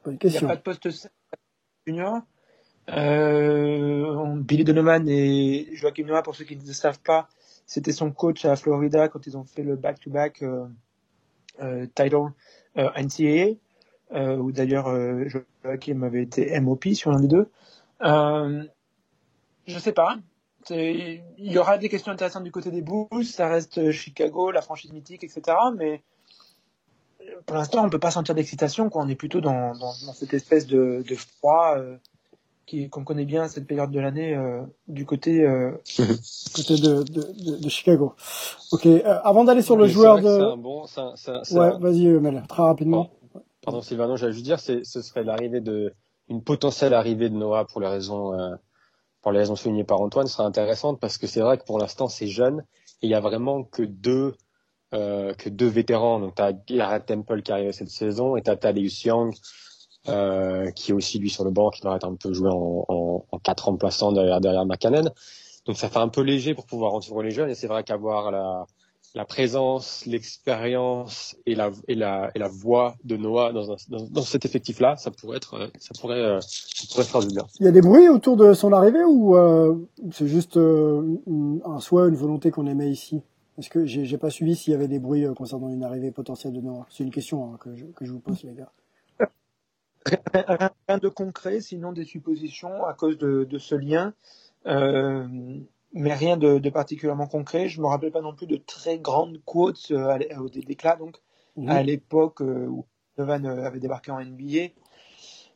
Bonne 0.04 0.18
Il 0.22 0.30
n'y 0.30 0.30
a 0.30 0.32
question. 0.32 0.48
pas 0.48 0.56
de 0.56 0.62
poste 0.62 0.88
junior? 1.86 2.20
Euh, 2.90 4.36
Billy 4.38 4.64
Donovan 4.64 5.08
et 5.08 5.70
Joachim 5.74 6.06
Noah, 6.06 6.22
pour 6.24 6.36
ceux 6.36 6.44
qui 6.46 6.56
ne 6.58 6.66
le 6.66 6.74
savent 6.74 7.00
pas, 7.00 7.30
c'était 7.66 7.92
son 7.94 8.12
coach 8.12 8.44
à 8.46 8.56
Florida 8.56 9.08
quand 9.08 9.26
ils 9.28 9.38
ont 9.38 9.46
fait 9.46 9.64
le 9.64 9.76
back-to-back 9.76 10.44
euh, 10.44 10.66
euh, 11.62 11.86
title 11.96 12.32
euh, 12.78 12.90
NCAA, 12.98 13.56
euh, 14.14 14.38
où 14.38 14.52
d'ailleurs 14.52 14.90
Joachim 15.64 16.04
avait 16.04 16.24
été 16.24 16.60
MOP 16.60 16.88
sur 16.94 17.12
l'un 17.12 17.22
des 17.22 17.28
deux. 17.28 17.50
Euh, 18.02 18.66
je 19.66 19.80
sais 19.80 19.94
pas. 19.94 20.18
Il 20.70 21.22
y 21.38 21.58
aura 21.58 21.78
des 21.78 21.90
questions 21.90 22.12
intéressantes 22.12 22.44
du 22.44 22.52
côté 22.52 22.72
des 22.72 22.82
Bulls, 22.82 23.26
ça 23.26 23.48
reste 23.48 23.92
Chicago, 23.92 24.52
la 24.52 24.62
franchise 24.62 24.92
mythique, 24.92 25.24
etc. 25.24 25.58
Mais 25.78 26.02
pour 27.46 27.56
l'instant, 27.56 27.86
on 27.86 27.90
peut 27.90 28.00
pas 28.00 28.12
sentir 28.12 28.36
d'excitation. 28.36 28.90
On 28.94 29.08
est 29.08 29.16
plutôt 29.16 29.42
dans, 29.42 29.74
dans, 29.74 29.94
dans, 30.06 30.14
cette 30.14 30.34
espèce 30.34 30.68
de, 30.68 31.04
de 31.08 31.16
froid 31.16 31.76
euh, 31.78 31.98
qu'on 32.90 33.04
connaît 33.04 33.26
bien 33.26 33.44
à 33.44 33.50
cette 33.50 33.68
période 33.68 33.92
de 33.92 34.00
l'année 34.00 34.36
euh, 34.36 34.62
du 34.88 35.06
côté 35.06 35.44
euh... 35.44 35.72
côté 36.56 36.76
de, 36.76 37.04
de, 37.04 37.62
de, 37.62 37.70
Chicago. 37.70 38.16
Ok, 38.72 38.86
euh, 38.86 39.20
avant 39.24 39.44
d'aller 39.44 39.62
sur 39.62 39.76
le 39.76 39.88
joueur 39.88 40.22
de. 40.22 40.54
Un 40.54 40.58
bon, 40.58 40.86
ouais, 40.86 41.78
vas-y 41.80 42.08
Mel, 42.08 42.44
très 42.48 42.64
rapidement. 42.64 43.10
Pardon, 43.32 43.46
Pardon 43.62 43.82
Sylvano, 43.82 44.18
j'allais 44.18 44.34
juste 44.34 44.46
dire, 44.46 44.60
ce 44.60 44.84
serait 44.84 45.24
l'arrivée 45.24 45.62
de 45.62 45.94
une 46.30 46.42
potentielle 46.42 46.94
arrivée 46.94 47.30
de 47.30 47.36
Noah 47.36 47.66
pour 47.66 47.82
les 47.82 47.88
raisons 47.88 48.34
euh, 48.34 48.56
pour 49.24 49.32
les 49.32 49.40
raisons 49.40 49.56
soulignées 49.56 49.86
par 49.86 50.00
Antoine 50.02 50.28
serait 50.28 50.44
intéressante 50.44 51.00
parce 51.00 51.18
que 51.18 51.26
c'est 51.26 51.40
vrai 51.40 51.58
que 51.58 51.64
pour 51.64 51.80
l'instant 51.80 52.08
c'est 52.08 52.28
jeune 52.28 52.64
et 53.02 53.08
il 53.08 53.10
y 53.10 53.16
a 53.16 53.20
vraiment 53.20 53.64
que 53.64 53.82
deux 53.82 54.36
euh, 54.94 55.34
que 55.34 55.50
deux 55.50 55.68
vétérans. 55.68 56.20
Donc 56.20 56.36
t'as 56.36 56.52
Garrett 56.52 57.06
Temple 57.06 57.42
qui 57.42 57.52
arrive 57.52 57.72
cette 57.72 57.90
saison 57.90 58.36
et 58.36 58.44
t'as 58.44 58.56
Thaddeus 58.56 59.06
Young 59.06 59.34
euh, 60.10 60.70
qui 60.72 60.92
est 60.92 60.94
aussi 60.94 61.18
lui 61.18 61.30
sur 61.30 61.46
le 61.46 61.52
banc, 61.52 61.72
qui 61.72 61.82
va 61.82 61.96
être 61.96 62.06
un 62.06 62.16
peu 62.16 62.34
joué 62.34 62.50
en 62.52 63.40
quatre 63.42 63.66
remplaçants 63.66 64.12
derrière, 64.12 64.40
derrière 64.42 64.66
McCannon. 64.66 65.10
Donc 65.66 65.78
ça 65.78 65.90
fait 65.90 66.00
un 66.00 66.10
peu 66.10 66.22
léger 66.22 66.54
pour 66.54 66.66
pouvoir 66.66 66.94
entourer 66.94 67.26
les 67.26 67.32
jeunes 67.32 67.50
et 67.50 67.56
c'est 67.56 67.68
vrai 67.68 67.84
qu'avoir 67.84 68.30
la, 68.30 68.66
la 69.16 69.26
présence, 69.26 70.06
l'expérience 70.06 71.36
et 71.46 71.54
la, 71.56 71.72
et, 71.88 71.96
la, 71.96 72.32
et 72.34 72.40
la 72.40 72.48
voix 72.48 72.96
de 73.04 73.16
Noah 73.16 73.54
dans, 73.54 73.72
un, 73.72 73.76
dans, 73.90 74.08
dans 74.10 74.22
cet 74.24 74.46
effectif-là, 74.46 74.96
ça 74.98 75.12
pourrait 75.12 75.38
être, 75.38 75.70
ça 75.80 75.92
pourrait, 76.00 76.20
euh, 76.20 76.40
ça 76.42 76.88
pourrait 76.90 77.04
faire 77.06 77.22
du 77.22 77.28
bien. 77.28 77.46
Il 77.60 77.66
y 77.66 77.70
a 77.70 77.72
des 77.72 77.82
bruits 77.82 78.10
autour 78.10 78.38
de 78.38 78.54
son 78.54 78.74
arrivée 78.74 79.04
ou 79.04 79.36
euh, 79.36 79.76
c'est 80.12 80.28
juste 80.28 80.58
euh, 80.58 81.18
un 81.66 81.80
souhait, 81.80 82.10
une 82.10 82.16
volonté 82.16 82.50
qu'on 82.50 82.66
aimait 82.66 82.90
ici? 82.90 83.22
Est-ce 83.60 83.70
que 83.70 83.86
j'ai, 83.86 84.06
j'ai 84.06 84.18
pas 84.18 84.32
suivi 84.32 84.56
s'il 84.56 84.72
y 84.74 84.76
avait 84.76 84.88
des 84.88 84.98
bruits 84.98 85.26
euh, 85.26 85.36
concernant 85.36 85.70
une 85.70 85.84
arrivée 85.84 86.10
potentielle 86.10 86.54
de 86.54 86.62
Noah 86.62 86.88
C'est 86.90 87.04
une 87.04 87.12
question 87.12 87.54
hein, 87.54 87.58
que, 87.60 87.76
je, 87.76 87.86
que 87.86 88.06
je 88.06 88.12
vous 88.12 88.20
pose 88.20 88.44
les 88.44 88.56
gars. 88.56 88.72
Rien 90.34 90.98
de 90.98 91.08
concret, 91.08 91.62
sinon 91.62 91.94
des 91.94 92.04
suppositions 92.04 92.84
à 92.84 92.94
cause 92.94 93.18
de, 93.18 93.46
de 93.46 93.58
ce 93.60 93.76
lien, 93.76 94.14
euh, 94.66 95.26
mais 95.94 96.14
rien 96.14 96.38
de, 96.38 96.60
de, 96.60 96.70
particulièrement 96.70 97.28
concret. 97.28 97.68
Je 97.68 97.82
me 97.82 97.88
rappelle 97.88 98.12
pas 98.12 98.22
non 98.22 98.34
plus 98.34 98.48
de 98.48 98.58
très 98.58 99.00
grandes 99.00 99.42
quotes 99.46 99.92
euh, 99.92 100.18
au 100.38 100.50
déclat, 100.50 100.96
donc 100.96 101.18
mmh. 101.56 101.70
à 101.70 101.84
l'époque 101.84 102.42
euh, 102.42 102.68
où 102.68 102.86
Donovan 103.18 103.46
avait 103.46 103.80
débarqué 103.80 104.12
en 104.12 104.24
NBA. 104.24 104.70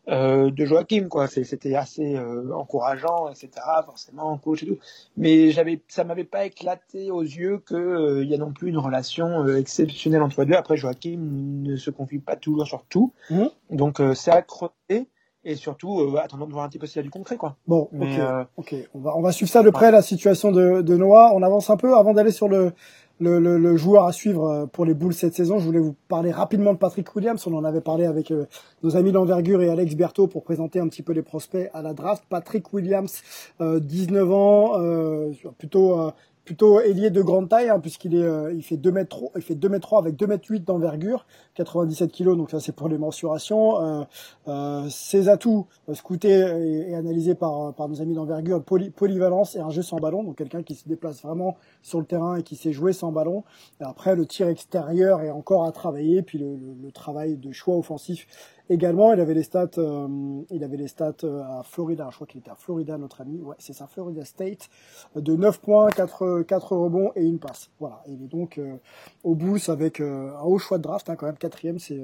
Euh, 0.09 0.51
de 0.51 0.63
Joachim 0.63 1.09
quoi 1.09 1.27
c'était 1.27 1.75
assez 1.75 2.15
euh, 2.15 2.55
encourageant 2.55 3.27
etc 3.27 3.49
forcément 3.83 4.37
coach 4.37 4.63
et 4.63 4.67
tout 4.67 4.77
mais 5.17 5.51
j'avais 5.51 5.81
ça 5.89 6.05
m'avait 6.05 6.23
pas 6.23 6.45
éclaté 6.45 7.11
aux 7.11 7.23
yeux 7.23 7.57
que 7.57 7.75
euh, 7.75 8.23
il 8.23 8.29
y 8.29 8.33
a 8.33 8.37
non 8.37 8.53
plus 8.53 8.69
une 8.69 8.77
relation 8.77 9.45
euh, 9.45 9.57
exceptionnelle 9.57 10.21
entre 10.21 10.39
les 10.43 10.47
deux 10.47 10.53
après 10.53 10.77
Joachim 10.77 11.19
ne 11.19 11.75
se 11.75 11.89
confie 11.89 12.19
pas 12.19 12.37
toujours 12.37 12.65
sur 12.65 12.85
tout 12.85 13.11
mmh. 13.29 13.47
donc 13.71 14.01
c'est 14.15 14.31
à 14.31 14.41
creuser 14.41 15.09
et 15.47 15.55
surtout 15.55 15.99
euh, 16.01 16.17
attendons 16.17 16.45
de 16.45 16.51
voir 16.51 16.65
un 16.65 16.69
petit 16.69 16.77
peu 16.77 16.85
s'il 16.85 16.97
y 16.97 16.99
a 16.99 17.03
du 17.03 17.09
concret 17.09 17.37
quoi 17.37 17.55
bon 17.67 17.89
mais, 17.91 18.19
ok, 18.21 18.47
ok 18.57 18.75
on 18.93 18.99
va 18.99 19.15
on 19.15 19.21
va 19.21 19.31
suivre 19.31 19.51
ça 19.51 19.63
de 19.63 19.69
près 19.69 19.87
ouais. 19.87 19.91
la 19.91 20.01
situation 20.01 20.51
de, 20.51 20.81
de 20.81 20.95
Noah 20.95 21.31
on 21.33 21.41
avance 21.41 21.69
un 21.69 21.77
peu 21.77 21.95
avant 21.95 22.13
d'aller 22.13 22.31
sur 22.31 22.47
le 22.47 22.73
le, 23.19 23.39
le, 23.39 23.57
le, 23.57 23.77
joueur 23.77 24.05
à 24.05 24.11
suivre 24.11 24.67
pour 24.71 24.85
les 24.85 24.93
Bulls 24.93 25.13
cette 25.13 25.33
saison. 25.33 25.57
Je 25.59 25.65
voulais 25.65 25.79
vous 25.79 25.95
parler 26.07 26.31
rapidement 26.31 26.73
de 26.73 26.77
Patrick 26.77 27.15
Williams. 27.15 27.45
On 27.47 27.53
en 27.55 27.63
avait 27.63 27.81
parlé 27.81 28.05
avec 28.05 28.31
euh, 28.31 28.45
nos 28.83 28.95
amis 28.95 29.11
d'envergure 29.11 29.61
et 29.61 29.69
Alex 29.69 29.95
Berthaud 29.95 30.27
pour 30.27 30.43
présenter 30.43 30.79
un 30.79 30.87
petit 30.87 31.01
peu 31.01 31.13
les 31.13 31.23
prospects 31.23 31.69
à 31.73 31.81
la 31.81 31.93
draft. 31.93 32.23
Patrick 32.29 32.71
Williams, 32.73 33.23
euh, 33.61 33.79
19 33.79 34.31
ans, 34.31 34.71
euh, 34.75 35.31
plutôt 35.57 36.11
plutôt 36.47 36.79
ailier 36.79 37.09
de 37.09 37.21
grande 37.21 37.49
taille 37.49 37.69
hein, 37.69 37.79
puisqu'il 37.81 38.15
est 38.15 38.23
euh, 38.23 38.53
il 38.53 38.63
fait 38.63 38.77
2 38.77 38.89
mètres 38.89 39.09
3, 39.09 39.31
il 39.35 39.41
fait 39.41 39.53
2 39.53 39.67
mètres 39.67 39.85
3 39.85 39.99
avec 39.99 40.15
2 40.15 40.27
mètres 40.27 40.45
8 40.49 40.61
d'envergure 40.61 41.27
97 41.55 42.09
kilos 42.09 42.37
donc 42.37 42.49
ça 42.51 42.61
c'est 42.61 42.71
pour 42.71 42.87
les 42.87 42.97
mensurations. 42.97 43.81
Euh, 43.81 44.03
euh, 44.47 44.87
ses 44.89 45.27
atouts 45.27 45.67
scoutés 45.93 46.39
et, 46.39 46.91
et, 46.91 46.95
analysés 46.95 47.35
par 47.35 47.73
par 47.73 47.89
nos 47.89 48.01
amis 48.01 48.15
d'envergure 48.15 48.63
poly, 48.63 48.91
polyvalence 48.91 49.57
et 49.57 49.59
un 49.59 49.71
jeu 49.71 49.81
sans 49.81 49.97
ballon 49.97 50.23
donc 50.23 50.37
quelqu'un 50.37 50.63
qui 50.63 50.75
se 50.75 50.87
déplace 50.87 51.21
vraiment 51.21 51.57
sur 51.81 51.99
le 51.99 52.05
terrain 52.05 52.37
et 52.37 52.43
qui 52.43 52.55
sait 52.55 52.71
jouer 52.71 52.93
sans 52.93 53.11
ballon. 53.11 53.43
Et 53.81 53.83
après 53.83 54.15
le 54.15 54.25
tir 54.25 54.47
extérieur 54.47 55.21
est 55.21 55.31
encore 55.31 55.65
à 55.65 55.73
travailler 55.73 56.21
puis 56.21 56.39
le 56.39 56.91
travail 56.93 57.35
de 57.35 57.51
choix 57.51 57.75
offensif 57.75 58.25
également. 58.69 59.13
Il 59.13 59.19
avait 59.19 59.33
les 59.33 59.43
stats, 59.43 59.69
euh, 59.77 60.41
il 60.51 60.63
avait 60.63 60.77
les 60.77 60.87
stats 60.87 61.13
à 61.23 61.63
Florida. 61.63 62.07
Je 62.09 62.15
crois 62.15 62.27
qu'il 62.27 62.39
était 62.39 62.51
à 62.51 62.55
Florida, 62.55 62.97
notre 62.97 63.21
ami. 63.21 63.41
Ouais, 63.41 63.55
c'est 63.59 63.73
ça, 63.73 63.87
Florida 63.87 64.25
State, 64.25 64.69
de 65.15 65.35
9 65.35 65.59
points, 65.59 65.89
4, 65.89 66.43
4 66.43 66.75
rebonds 66.75 67.11
et 67.15 67.23
une 67.23 67.39
passe. 67.39 67.69
Voilà. 67.79 68.03
Il 68.07 68.23
est 68.23 68.27
donc 68.27 68.57
euh, 68.57 68.77
au 69.23 69.35
boost 69.35 69.69
avec 69.69 69.99
euh, 69.99 70.31
un 70.37 70.43
haut 70.43 70.57
choix 70.57 70.77
de 70.77 70.83
draft, 70.83 71.09
hein, 71.09 71.15
quand 71.15 71.25
même 71.25 71.37
quatrième. 71.37 71.79
C'est 71.79 72.01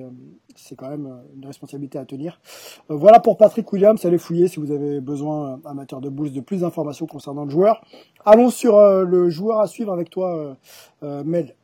c'est 0.56 0.76
quand 0.76 0.90
même 0.90 1.22
une 1.36 1.46
responsabilité 1.46 1.98
à 1.98 2.06
tenir. 2.06 2.40
voilà 2.88 3.20
pour 3.20 3.38
Patrick 3.38 3.72
Williams. 3.74 4.06
Allez 4.06 4.20
fouiller 4.20 4.48
si 4.48 4.60
vous 4.60 4.72
avez 4.72 5.02
besoin, 5.02 5.60
amateur 5.66 6.00
de 6.00 6.10
boost, 6.10 6.34
de 6.34 6.42
plus 6.42 6.62
d'informations 6.62 7.08
concernant 7.08 7.46
le 7.46 7.50
joueur. 7.50 7.84
Allons 8.24 8.52
sur 8.52 8.80
le 8.80 9.30
joueur 9.30 9.60
à 9.60 9.68
suivre 9.68 9.92
avec 9.92 10.10
toi, 10.12 10.56
Mel. 11.02 11.56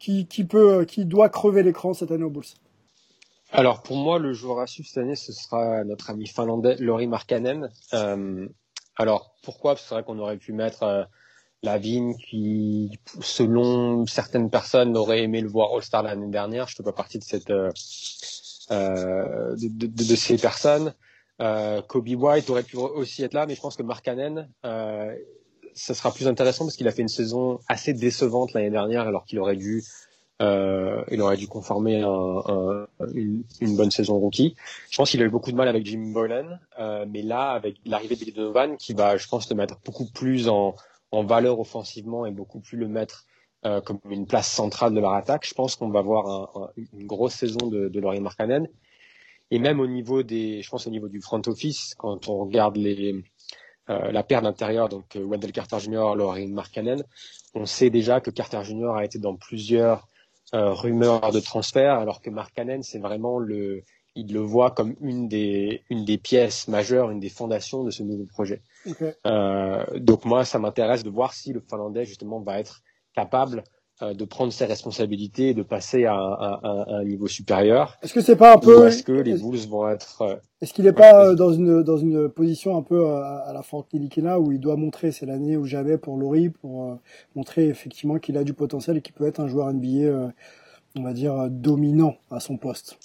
Qui, 0.00 0.26
qui 0.26 0.42
peut, 0.42 0.84
qui 0.84 1.04
doit 1.04 1.28
crever 1.28 1.62
l'écran 1.62 1.94
cette 1.94 2.10
année 2.10 2.24
au 2.24 2.30
Bulls? 2.30 2.42
Alors 3.52 3.82
pour 3.82 3.96
moi, 3.96 4.18
le 4.18 4.32
joueur 4.32 4.60
à 4.60 4.66
suivre 4.66 4.88
cette 4.88 4.98
année, 4.98 5.16
ce 5.16 5.32
sera 5.32 5.84
notre 5.84 6.10
ami 6.10 6.26
finlandais 6.26 6.76
Lori 6.76 7.06
Markkanen. 7.06 7.68
Euh, 7.92 8.48
alors 8.96 9.34
pourquoi? 9.42 9.72
Parce 9.72 9.82
que 9.82 9.88
c'est 9.88 9.94
vrai 9.94 10.04
qu'on 10.04 10.18
aurait 10.18 10.38
pu 10.38 10.52
mettre 10.52 10.82
euh, 10.84 11.04
Lavigne, 11.62 12.14
qui, 12.16 12.98
selon 13.20 14.06
certaines 14.06 14.50
personnes, 14.50 14.96
aurait 14.96 15.22
aimé 15.22 15.40
le 15.42 15.48
voir 15.48 15.74
All-Star 15.74 16.02
l'année 16.02 16.30
dernière. 16.30 16.66
Je 16.66 16.74
ne 16.74 16.76
fais 16.78 16.82
pas 16.82 16.92
partie 16.92 17.18
de 17.18 17.24
cette 17.24 17.50
euh, 17.50 17.70
euh 18.70 19.54
de, 19.56 20.16
ces 20.16 20.38
personnes. 20.38 20.94
Kobe 21.88 22.08
White 22.08 22.48
aurait 22.50 22.62
pu 22.62 22.76
aussi 22.76 23.22
être 23.22 23.34
là, 23.34 23.46
mais 23.46 23.54
je 23.54 23.60
pense 23.60 23.76
que 23.76 23.82
Markkanen, 23.82 24.48
ça 25.74 25.94
sera 25.94 26.12
plus 26.12 26.26
intéressant 26.26 26.64
parce 26.64 26.76
qu'il 26.76 26.88
a 26.88 26.92
fait 26.92 27.02
une 27.02 27.08
saison 27.08 27.58
assez 27.68 27.92
décevante 27.92 28.52
l'année 28.52 28.70
dernière 28.70 29.06
alors 29.06 29.24
qu'il 29.24 29.38
aurait 29.40 29.56
dû 29.56 29.82
euh, 30.42 31.04
il 31.10 31.20
aurait 31.20 31.36
dû 31.36 31.46
conformer 31.46 32.02
un, 32.02 32.86
une, 33.14 33.76
bonne 33.76 33.90
saison 33.90 34.18
rookie. 34.18 34.56
Je 34.90 34.96
pense 34.96 35.10
qu'il 35.10 35.22
a 35.22 35.24
eu 35.24 35.30
beaucoup 35.30 35.52
de 35.52 35.56
mal 35.56 35.68
avec 35.68 35.86
Jim 35.86 36.10
Boylan, 36.12 36.58
euh, 36.80 37.06
mais 37.08 37.22
là, 37.22 37.50
avec 37.50 37.76
l'arrivée 37.86 38.16
de 38.16 38.30
Donovan, 38.30 38.76
qui 38.76 38.92
va, 38.92 39.16
je 39.16 39.28
pense, 39.28 39.48
le 39.50 39.56
mettre 39.56 39.78
beaucoup 39.84 40.06
plus 40.06 40.48
en, 40.48 40.74
valeur 41.12 41.60
offensivement 41.60 42.24
et 42.26 42.30
beaucoup 42.30 42.60
plus 42.60 42.78
le 42.78 42.88
mettre 42.88 43.26
euh, 43.66 43.80
comme 43.82 44.00
une 44.10 44.26
place 44.26 44.50
centrale 44.50 44.94
de 44.94 45.00
leur 45.00 45.12
attaque, 45.12 45.46
je 45.46 45.54
pense 45.54 45.76
qu'on 45.76 45.90
va 45.90 46.00
voir 46.00 46.26
un, 46.56 46.70
une 46.94 47.06
grosse 47.06 47.34
saison 47.34 47.68
de, 47.68 47.88
de 47.88 48.00
Laurie 48.00 48.20
Markkanen. 48.20 48.66
Et 49.50 49.58
même 49.58 49.78
au 49.78 49.86
niveau 49.86 50.22
des, 50.22 50.62
je 50.62 50.70
pense 50.70 50.86
au 50.86 50.90
niveau 50.90 51.08
du 51.08 51.20
front 51.20 51.42
office, 51.46 51.94
quand 51.98 52.28
on 52.28 52.38
regarde 52.38 52.78
la 53.86 54.22
paire 54.22 54.40
d'intérieur, 54.40 54.88
donc 54.88 55.14
Wendell 55.14 55.52
Carter 55.52 55.78
Jr., 55.78 56.14
Laurie 56.16 56.46
Markkanen, 56.46 57.04
on 57.54 57.66
sait 57.66 57.90
déjà 57.90 58.22
que 58.22 58.30
Carter 58.30 58.64
Jr. 58.64 58.94
a 58.96 59.04
été 59.04 59.18
dans 59.18 59.36
plusieurs 59.36 60.08
rumeur 60.52 61.32
de 61.32 61.40
transfert, 61.40 61.94
alors 61.94 62.20
que 62.20 62.30
Mark 62.30 62.52
Cannon, 62.54 62.82
c'est 62.82 62.98
vraiment 62.98 63.38
le, 63.38 63.82
il 64.14 64.32
le 64.32 64.40
voit 64.40 64.70
comme 64.70 64.94
une 65.00 65.28
des, 65.28 65.82
une 65.90 66.04
des 66.04 66.18
pièces 66.18 66.68
majeures, 66.68 67.10
une 67.10 67.20
des 67.20 67.28
fondations 67.28 67.84
de 67.84 67.90
ce 67.90 68.02
nouveau 68.02 68.26
projet. 68.26 68.62
Euh, 69.26 69.84
donc 69.98 70.24
moi, 70.24 70.44
ça 70.44 70.58
m'intéresse 70.58 71.02
de 71.02 71.10
voir 71.10 71.32
si 71.32 71.52
le 71.52 71.60
Finlandais 71.60 72.04
justement 72.04 72.40
va 72.40 72.58
être 72.58 72.82
capable 73.14 73.60
euh, 73.60 73.62
de 74.02 74.24
prendre 74.24 74.52
ses 74.52 74.64
responsabilités 74.64 75.50
et 75.50 75.54
de 75.54 75.62
passer 75.62 76.04
à, 76.06 76.60
un 76.64 77.04
niveau 77.04 77.26
supérieur. 77.26 77.96
Est-ce 78.02 78.12
que 78.12 78.20
c'est 78.20 78.36
pas 78.36 78.54
un 78.54 78.58
peu 78.58 78.86
Est-ce 78.86 79.02
que 79.02 79.12
les 79.12 79.34
Bulls 79.34 79.68
vont 79.68 79.88
être 79.88 80.22
euh, 80.22 80.36
Est-ce 80.60 80.72
qu'il 80.72 80.84
n'est 80.84 80.92
pas 80.92 81.26
euh, 81.26 81.34
dans 81.34 81.52
une 81.52 81.82
dans 81.82 81.96
une 81.96 82.28
position 82.28 82.76
un 82.76 82.82
peu 82.82 83.06
à, 83.06 83.52
la 83.52 83.62
Franck 83.62 83.92
Nilikina 83.92 84.40
où 84.40 84.52
il 84.52 84.60
doit 84.60 84.76
montrer 84.76 85.12
c'est 85.12 85.26
l'année 85.26 85.56
où 85.56 85.64
j'avais 85.64 85.98
pour 85.98 86.16
Laurie 86.16 86.50
pour 86.50 86.98
montrer 87.34 87.68
effectivement 87.68 88.18
qu'il 88.18 88.36
a 88.36 88.44
du 88.44 88.54
potentiel 88.54 88.96
et 88.96 89.02
qu'il 89.02 89.14
peut 89.14 89.26
être 89.26 89.40
un 89.40 89.48
joueur 89.48 89.72
NBA 89.72 90.32
on 90.96 91.02
va 91.02 91.12
dire 91.12 91.48
dominant 91.50 92.16
à 92.30 92.40
son 92.40 92.56
poste? 92.56 92.98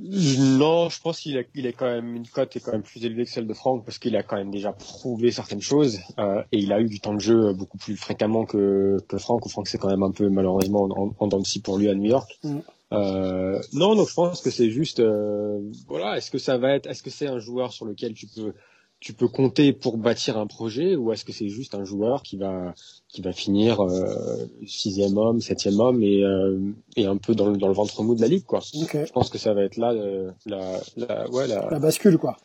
Non, 0.00 0.88
je 0.88 1.00
pense 1.00 1.20
qu'il 1.20 1.36
a, 1.38 1.42
il 1.54 1.66
est 1.66 1.72
quand 1.72 1.90
même 1.90 2.14
une 2.14 2.26
cote 2.26 2.54
est 2.54 2.60
quand 2.60 2.70
même 2.72 2.82
plus 2.82 3.04
élevée 3.04 3.24
que 3.24 3.30
celle 3.30 3.48
de 3.48 3.54
Franck 3.54 3.84
parce 3.84 3.98
qu'il 3.98 4.14
a 4.16 4.22
quand 4.22 4.36
même 4.36 4.52
déjà 4.52 4.72
prouvé 4.72 5.32
certaines 5.32 5.60
choses 5.60 5.98
euh, 6.18 6.42
et 6.52 6.58
il 6.58 6.72
a 6.72 6.80
eu 6.80 6.86
du 6.86 7.00
temps 7.00 7.14
de 7.14 7.20
jeu 7.20 7.52
beaucoup 7.52 7.78
plus 7.78 7.96
fréquemment 7.96 8.44
que, 8.44 8.96
que 9.08 9.18
Franck. 9.18 9.48
Franck 9.48 9.66
c'est 9.66 9.78
quand 9.78 9.88
même 9.88 10.04
un 10.04 10.12
peu 10.12 10.28
malheureusement 10.28 10.84
en, 10.84 11.14
en 11.18 11.26
dents 11.26 11.42
pour 11.64 11.78
lui 11.78 11.88
à 11.88 11.94
New 11.94 12.08
York. 12.08 12.38
Mm. 12.44 12.58
Euh, 12.92 13.60
non, 13.74 13.94
donc 13.96 14.08
je 14.08 14.14
pense 14.14 14.40
que 14.40 14.50
c'est 14.50 14.70
juste 14.70 15.00
euh, 15.00 15.60
voilà. 15.88 16.16
Est-ce 16.16 16.30
que 16.30 16.38
ça 16.38 16.56
va 16.56 16.74
être, 16.74 16.86
est-ce 16.86 17.02
que 17.02 17.10
c'est 17.10 17.26
un 17.26 17.38
joueur 17.38 17.72
sur 17.72 17.84
lequel 17.84 18.14
tu 18.14 18.26
peux 18.26 18.54
tu 19.00 19.12
peux 19.12 19.28
compter 19.28 19.72
pour 19.72 19.96
bâtir 19.96 20.38
un 20.38 20.46
projet 20.46 20.96
ou 20.96 21.12
est-ce 21.12 21.24
que 21.24 21.32
c'est 21.32 21.48
juste 21.48 21.74
un 21.74 21.84
joueur 21.84 22.22
qui 22.22 22.36
va 22.36 22.74
qui 23.08 23.22
va 23.22 23.32
finir 23.32 23.80
euh, 23.80 24.46
sixième 24.66 25.16
homme, 25.16 25.40
septième 25.40 25.78
homme 25.78 26.02
et, 26.02 26.22
euh, 26.24 26.58
et 26.96 27.06
un 27.06 27.16
peu 27.16 27.34
dans 27.34 27.48
le, 27.48 27.56
dans 27.56 27.68
le 27.68 27.74
ventre 27.74 28.02
mou 28.02 28.14
de 28.14 28.20
la 28.20 28.28
ligue 28.28 28.44
quoi. 28.44 28.60
Je 28.62 29.12
pense 29.12 29.30
que 29.30 29.38
ça 29.38 29.54
va 29.54 29.62
être 29.62 29.76
là 29.76 29.92
euh, 29.92 30.30
la, 30.46 30.80
la 30.96 31.30
ouais 31.30 31.46
la, 31.46 31.68
la 31.70 31.78
bascule 31.78 32.18
quoi. 32.18 32.36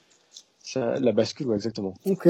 Ça, 0.66 0.98
la 0.98 1.12
bascule, 1.12 1.48
ouais, 1.48 1.56
exactement. 1.56 1.94
Ok. 2.06 2.28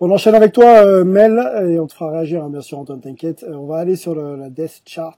On 0.00 0.10
enchaîne 0.10 0.34
avec 0.34 0.52
toi, 0.52 0.84
euh, 0.84 1.04
Mel, 1.04 1.38
et 1.70 1.78
on 1.78 1.86
te 1.86 1.92
fera 1.92 2.10
réagir, 2.10 2.42
hein, 2.42 2.50
bien 2.50 2.60
sûr, 2.60 2.76
Antoine, 2.76 3.00
t'inquiète. 3.00 3.46
on 3.48 3.66
va 3.66 3.76
aller 3.76 3.94
sur 3.94 4.16
le, 4.16 4.34
la 4.34 4.50
Death 4.50 4.82
Chart, 4.84 5.16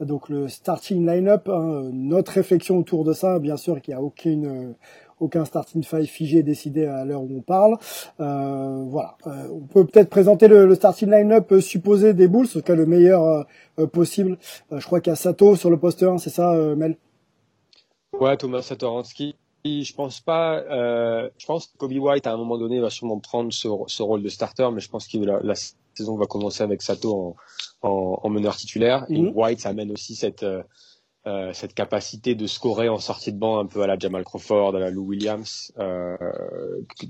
donc 0.00 0.28
le 0.28 0.48
starting 0.48 1.06
line-up. 1.06 1.48
Hein, 1.48 1.90
notre 1.92 2.32
réflexion 2.32 2.76
autour 2.76 3.04
de 3.04 3.12
ça, 3.12 3.38
bien 3.38 3.56
sûr, 3.56 3.80
qu'il 3.80 3.94
n'y 3.94 4.00
a 4.00 4.02
aucune 4.02 4.74
aucun 5.22 5.44
starting 5.44 5.82
five 5.82 6.06
figé 6.06 6.42
décidé 6.42 6.84
à 6.84 7.04
l'heure 7.04 7.22
où 7.22 7.30
on 7.36 7.40
parle. 7.40 7.78
Euh, 8.20 8.84
voilà, 8.88 9.16
euh, 9.26 9.48
on 9.52 9.60
peut 9.60 9.86
peut-être 9.86 10.10
présenter 10.10 10.48
le, 10.48 10.74
starting 10.74 11.10
line-up 11.10 11.52
euh, 11.52 11.60
supposé 11.60 12.12
des 12.12 12.28
Bulls, 12.28 12.48
ce 12.48 12.58
cas 12.58 12.74
le 12.74 12.86
meilleur 12.86 13.46
possible. 13.92 14.38
je 14.70 14.84
crois 14.84 15.00
qu'il 15.00 15.10
y 15.10 15.14
a 15.14 15.16
Sato 15.16 15.56
sur 15.56 15.70
le 15.70 15.78
poste 15.78 16.02
1, 16.02 16.18
c'est 16.18 16.30
ça, 16.30 16.52
Mel? 16.76 16.96
Ouais, 18.18 18.36
Thomas 18.36 18.62
Satoransky. 18.62 19.34
Je 19.64 19.94
pense 19.94 20.20
pas. 20.20 20.62
je 20.68 21.46
pense 21.46 21.66
que 21.66 21.76
Kobe 21.78 21.92
White 21.92 22.26
à 22.26 22.32
un 22.32 22.36
moment 22.36 22.58
donné 22.58 22.80
va 22.80 22.90
sûrement 22.90 23.18
prendre 23.18 23.52
ce, 23.52 24.02
rôle 24.02 24.22
de 24.22 24.28
starter, 24.28 24.68
mais 24.72 24.80
je 24.80 24.90
pense 24.90 25.06
que 25.06 25.18
la, 25.18 25.54
saison 25.94 26.16
va 26.16 26.26
commencer 26.26 26.62
avec 26.62 26.82
Sato 26.82 27.36
en, 27.82 28.28
meneur 28.28 28.56
titulaire. 28.56 29.06
Et 29.08 29.20
mhm. 29.20 29.32
White 29.34 29.60
ça 29.60 29.70
amène 29.70 29.92
aussi 29.92 30.14
cette 30.14 30.44
euh, 31.26 31.52
cette 31.52 31.74
capacité 31.74 32.34
de 32.34 32.46
scorer 32.46 32.88
en 32.88 32.98
sortie 32.98 33.32
de 33.32 33.38
banc 33.38 33.58
un 33.58 33.66
peu 33.66 33.82
à 33.82 33.86
la 33.86 33.98
Jamal 33.98 34.24
Crawford, 34.24 34.74
à 34.74 34.80
la 34.80 34.90
Lou 34.90 35.04
Williams, 35.06 35.72
euh, 35.78 36.16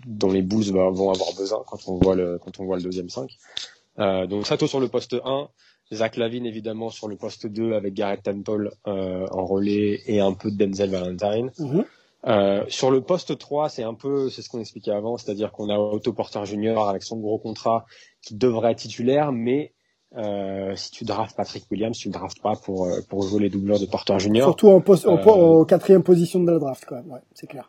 dont 0.06 0.30
les 0.30 0.42
Bulls 0.42 0.70
vont 0.70 1.10
avoir 1.10 1.34
besoin 1.36 1.62
quand 1.66 1.78
on 1.86 1.96
voit 1.96 2.14
le 2.14 2.38
quand 2.38 2.60
on 2.60 2.64
voit 2.64 2.76
le 2.76 2.82
deuxième 2.82 3.08
5. 3.08 3.30
Euh, 3.98 4.26
donc 4.26 4.46
Sato 4.46 4.66
sur 4.66 4.80
le 4.80 4.88
poste 4.88 5.16
1, 5.24 5.48
Zach 5.92 6.16
Lavine 6.16 6.46
évidemment 6.46 6.90
sur 6.90 7.08
le 7.08 7.16
poste 7.16 7.46
2 7.46 7.72
avec 7.74 7.94
Garrett 7.94 8.22
Temple 8.22 8.70
euh, 8.86 9.26
en 9.30 9.44
relais 9.44 10.00
et 10.06 10.20
un 10.20 10.32
peu 10.32 10.50
de 10.50 10.56
Denzel 10.56 10.90
Valentine. 10.90 11.50
Mhm. 11.58 11.84
Euh, 12.24 12.64
sur 12.68 12.90
le 12.90 13.00
poste 13.00 13.36
3, 13.36 13.68
c'est 13.68 13.82
un 13.82 13.94
peu, 13.94 14.30
c'est 14.30 14.42
ce 14.42 14.48
qu'on 14.48 14.60
expliquait 14.60 14.92
avant, 14.92 15.16
c'est-à-dire 15.16 15.50
qu'on 15.50 15.68
a 15.68 15.78
Otto 15.78 16.12
Porter 16.12 16.44
Junior 16.44 16.88
avec 16.88 17.02
son 17.02 17.16
gros 17.16 17.38
contrat 17.38 17.84
qui 18.22 18.34
devrait 18.36 18.72
être 18.72 18.78
titulaire, 18.78 19.32
mais 19.32 19.72
euh, 20.16 20.76
si 20.76 20.90
tu 20.90 21.04
draftes 21.04 21.36
Patrick 21.36 21.64
Williams, 21.70 21.96
tu 21.96 22.08
ne 22.08 22.12
draftes 22.12 22.40
pas 22.40 22.54
pour, 22.54 22.86
euh, 22.86 23.00
pour 23.08 23.22
jouer 23.22 23.40
les 23.40 23.50
doubleurs 23.50 23.78
de 23.78 23.86
Porter 23.86 24.18
Junior. 24.18 24.46
Surtout 24.46 24.68
en, 24.68 24.80
poste, 24.80 25.06
en, 25.06 25.18
euh, 25.60 25.64
quatrième 25.64 26.02
position 26.02 26.40
de 26.40 26.50
la 26.50 26.58
draft, 26.58 26.84
quand 26.86 26.96
même, 26.96 27.10
ouais, 27.10 27.20
c'est 27.34 27.46
clair. 27.46 27.68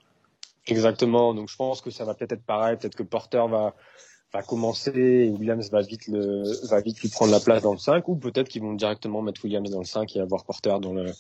Exactement. 0.68 1.34
Donc 1.34 1.50
je 1.50 1.56
pense 1.56 1.82
que 1.82 1.92
ça 1.92 2.06
va 2.06 2.14
peut-être 2.14 2.34
être 2.34 2.46
pareil. 2.46 2.78
Peut-être 2.78 2.96
que 2.96 3.04
Porter 3.04 3.46
va 3.50 3.74
va 4.34 4.42
commencer 4.42 4.92
et 4.92 5.30
Williams 5.30 5.70
va 5.70 5.82
vite 5.82 6.08
le 6.08 6.44
va 6.68 6.82
vite 6.82 7.00
lui 7.02 7.10
prendre 7.10 7.32
la 7.32 7.40
place 7.40 7.62
dans 7.62 7.72
le 7.72 7.78
5 7.78 8.08
ou 8.08 8.16
peut-être 8.16 8.50
qu'ils 8.50 8.64
vont 8.64 8.74
directement 8.74 9.22
mettre 9.22 9.44
Williams 9.44 9.70
dans 9.70 9.80
le 9.80 9.86
5 9.86 10.16
et 10.16 10.20
avoir 10.20 10.44
Porter 10.44 10.76
dans 10.82 10.94
le 10.94 11.12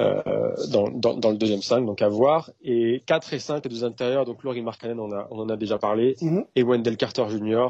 euh, 0.00 0.54
dans, 0.70 0.88
dans, 0.90 1.14
dans, 1.14 1.30
le 1.30 1.36
deuxième 1.38 1.62
5 1.62 1.86
donc 1.86 2.02
à 2.02 2.08
voir 2.08 2.50
et 2.62 3.02
4 3.06 3.32
et 3.32 3.38
5 3.38 3.64
les 3.64 3.70
deux 3.70 3.84
intérieurs 3.84 4.26
donc 4.26 4.42
Laurie 4.44 4.60
Markkanen 4.60 5.00
on 5.00 5.10
a 5.10 5.26
on 5.30 5.38
en 5.38 5.48
a 5.48 5.56
déjà 5.56 5.78
parlé 5.78 6.16
mm-hmm. 6.20 6.46
et 6.54 6.62
Wendell 6.62 6.98
Carter 6.98 7.24
Jr. 7.30 7.68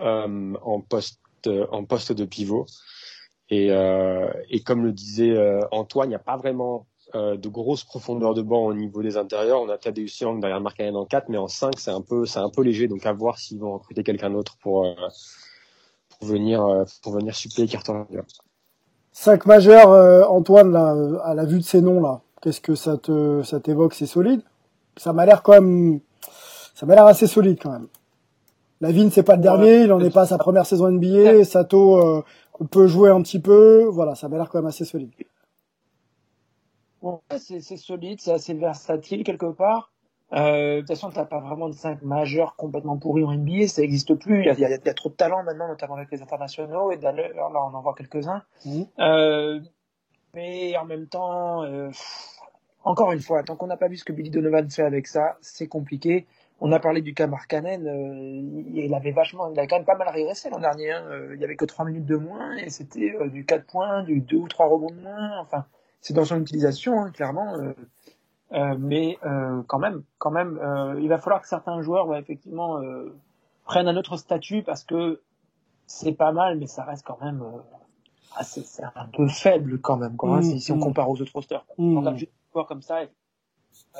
Euh, 0.00 0.54
en 0.62 0.80
poste 0.80 1.20
euh, 1.46 1.66
en 1.70 1.84
poste 1.84 2.12
de 2.12 2.24
pivot. 2.24 2.66
Et, 3.48 3.70
euh, 3.70 4.28
comme 4.64 4.84
le 4.84 4.92
disait 4.92 5.36
euh, 5.36 5.60
Antoine, 5.70 6.08
il 6.08 6.10
n'y 6.10 6.16
a 6.16 6.20
pas 6.20 6.36
vraiment 6.36 6.86
de 7.14 7.48
grosses 7.48 7.84
profondeurs 7.84 8.32
de 8.32 8.40
banc 8.40 8.64
au 8.64 8.72
niveau 8.72 9.02
des 9.02 9.18
intérieurs. 9.18 9.60
On 9.60 9.68
a 9.68 9.76
Tadeusz 9.76 10.20
Young 10.22 10.40
derrière 10.40 10.62
Markkanen 10.62 10.96
en 10.96 11.04
4, 11.04 11.28
mais 11.28 11.36
en 11.36 11.46
5, 11.46 11.78
c'est 11.78 11.90
un 11.90 12.00
peu, 12.00 12.24
c'est 12.24 12.38
un 12.38 12.48
peu 12.48 12.62
léger. 12.62 12.88
Donc 12.88 13.04
à 13.04 13.12
voir 13.12 13.38
s'ils 13.38 13.58
vont 13.58 13.74
recruter 13.74 14.02
quelqu'un 14.02 14.30
d'autre 14.30 14.56
pour, 14.62 14.86
pour 16.08 16.26
venir, 16.26 16.64
pour 17.02 17.12
venir 17.12 17.34
suppléer 17.34 17.68
Carter. 17.68 17.92
5 19.10 19.44
majeurs, 19.44 20.32
Antoine, 20.32 20.74
à 20.74 21.34
la 21.34 21.44
vue 21.44 21.58
de 21.58 21.64
ces 21.64 21.82
noms 21.82 22.00
là, 22.00 22.22
qu'est-ce 22.40 22.62
que 22.62 22.74
ça 22.74 22.96
te, 22.96 23.42
ça 23.42 23.60
t'évoque? 23.60 23.92
C'est 23.92 24.06
solide? 24.06 24.40
Ça 24.96 25.12
m'a 25.12 25.26
l'air 25.26 25.42
quand 25.42 25.52
même, 25.52 26.00
ça 26.74 26.86
m'a 26.86 26.94
l'air 26.94 27.04
assez 27.04 27.26
solide 27.26 27.58
quand 27.62 27.72
même. 27.72 27.88
Lavine, 28.82 29.12
c'est 29.12 29.22
pas 29.22 29.36
le 29.36 29.42
dernier, 29.42 29.84
il 29.84 29.92
en 29.92 30.00
est 30.00 30.12
pas 30.12 30.22
à 30.22 30.26
sa 30.26 30.38
première 30.38 30.66
saison 30.66 30.90
NBA. 30.90 31.44
Sato, 31.44 31.98
euh, 31.98 32.24
peut 32.68 32.88
jouer 32.88 33.10
un 33.10 33.22
petit 33.22 33.38
peu. 33.38 33.84
Voilà, 33.84 34.16
ça 34.16 34.28
m'a 34.28 34.38
l'air 34.38 34.48
quand 34.48 34.58
même 34.58 34.66
assez 34.66 34.84
solide. 34.84 35.12
c'est 37.38 37.76
solide, 37.76 38.20
c'est 38.20 38.32
assez 38.32 38.54
versatile 38.54 39.22
quelque 39.22 39.46
part. 39.46 39.92
Euh, 40.32 40.76
de 40.76 40.80
toute 40.80 40.88
façon, 40.88 41.10
t'as 41.10 41.26
pas 41.26 41.38
vraiment 41.38 41.68
de 41.68 41.74
5 41.74 42.02
majeurs 42.02 42.56
complètement 42.56 42.98
pourris 42.98 43.22
en 43.22 43.32
NBA, 43.32 43.68
ça 43.68 43.82
n'existe 43.82 44.16
plus. 44.16 44.48
Il 44.50 44.58
y, 44.58 44.64
a, 44.64 44.94
trop 44.94 45.10
de 45.10 45.14
talent 45.14 45.44
maintenant, 45.44 45.68
notamment 45.68 45.94
avec 45.94 46.10
les 46.10 46.20
internationaux, 46.20 46.90
et 46.90 46.96
d'ailleurs, 46.96 47.50
là, 47.50 47.62
on 47.62 47.76
en 47.76 47.82
voit 47.82 47.94
quelques-uns. 47.94 48.42
Mmh. 48.64 48.82
Euh, 48.98 49.60
mais 50.34 50.76
en 50.76 50.86
même 50.86 51.06
temps, 51.06 51.62
encore 52.82 53.12
une 53.12 53.20
fois, 53.20 53.44
tant 53.44 53.54
qu'on 53.54 53.68
n'a 53.68 53.76
pas 53.76 53.86
vu 53.86 53.96
ce 53.96 54.04
que 54.04 54.12
Billy 54.12 54.30
Donovan 54.30 54.68
fait 54.68 54.82
avec 54.82 55.06
ça, 55.06 55.36
c'est 55.40 55.68
compliqué. 55.68 56.26
On 56.60 56.70
a 56.70 56.78
parlé 56.78 57.02
du 57.02 57.12
cas 57.12 57.26
Markkanen, 57.26 57.86
euh, 57.86 58.70
il 58.72 58.94
avait 58.94 59.10
vachement, 59.10 59.50
il 59.50 59.58
a 59.58 59.66
quand 59.66 59.76
même 59.76 59.84
pas 59.84 59.96
mal 59.96 60.08
régressé 60.08 60.48
l'an 60.48 60.60
dernier. 60.60 60.92
Hein. 60.92 61.04
Euh, 61.10 61.34
il 61.34 61.40
y 61.40 61.44
avait 61.44 61.56
que 61.56 61.64
3 61.64 61.84
minutes 61.86 62.06
de 62.06 62.16
moins 62.16 62.56
et 62.56 62.70
c'était 62.70 63.16
euh, 63.20 63.28
du 63.28 63.44
4 63.44 63.66
points, 63.66 64.04
du 64.04 64.20
2 64.20 64.36
ou 64.36 64.46
3 64.46 64.66
rebonds 64.66 64.90
de 64.90 65.00
moins. 65.00 65.40
Enfin, 65.40 65.64
c'est 66.00 66.14
dans 66.14 66.24
son 66.24 66.40
utilisation, 66.40 67.00
hein, 67.00 67.10
clairement. 67.10 67.56
mais 68.78 69.18
quand 69.66 69.78
même, 69.78 70.02
quand 70.18 70.30
même, 70.30 70.60
il 71.00 71.08
va 71.08 71.18
falloir 71.18 71.42
que 71.42 71.48
certains 71.48 71.80
joueurs, 71.82 72.14
effectivement, 72.16 72.80
prennent 73.64 73.88
un 73.88 73.96
autre 73.96 74.16
statut 74.16 74.62
parce 74.62 74.84
que 74.84 75.20
c'est 75.86 76.12
pas 76.12 76.32
mal, 76.32 76.58
mais 76.58 76.66
ça 76.66 76.84
reste 76.84 77.04
quand 77.04 77.20
même 77.20 77.44
assez, 78.36 78.62
c'est 78.62 78.84
un 78.84 79.06
peu 79.12 79.28
faible 79.28 79.80
quand 79.80 79.96
même, 79.96 80.16
quoi, 80.16 80.36
hein, 80.36 80.42
si, 80.42 80.72
on 80.72 80.76
mmh, 80.76 80.78
mmh. 80.78 80.82
compare 80.82 81.10
aux 81.10 81.20
autres 81.20 81.32
rosters. 81.32 81.64
Mmh. 81.78 82.04
Quand 82.04 82.16
joueur 82.52 82.66
comme 82.66 82.82
ça, 82.82 83.04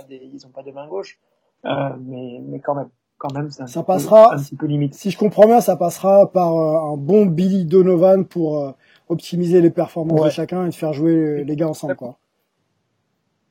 ils 0.09 0.41
n'ont 0.45 0.51
pas 0.51 0.63
de 0.63 0.71
main 0.71 0.87
gauche. 0.87 1.19
Euh, 1.65 1.97
mais, 2.01 2.41
mais 2.45 2.61
quand 2.61 2.75
même, 2.75 2.89
quand 3.19 3.33
même, 3.33 3.51
ça, 3.51 3.67
ça 3.67 3.83
passera. 3.83 4.35
Un 4.35 4.39
petit 4.39 4.57
peu 4.57 4.67
limite. 4.67 4.95
Si 4.95 5.11
je 5.11 5.19
comprends 5.19 5.47
bien, 5.47 5.61
ça 5.61 5.77
passera 5.77 6.31
par 6.31 6.57
euh, 6.57 6.93
un 6.93 6.97
bon 6.97 7.27
Billy 7.27 7.65
Donovan 7.65 8.27
pour 8.27 8.59
euh, 8.59 8.73
optimiser 9.09 9.61
les 9.61 9.71
performances 9.71 10.25
de 10.25 10.31
chacun 10.31 10.67
et 10.67 10.71
de 10.71 10.75
faire 10.75 10.93
jouer 10.93 11.45
les 11.45 11.57
gars 11.57 11.69
ensemble, 11.69 11.97
quoi. 11.97 12.19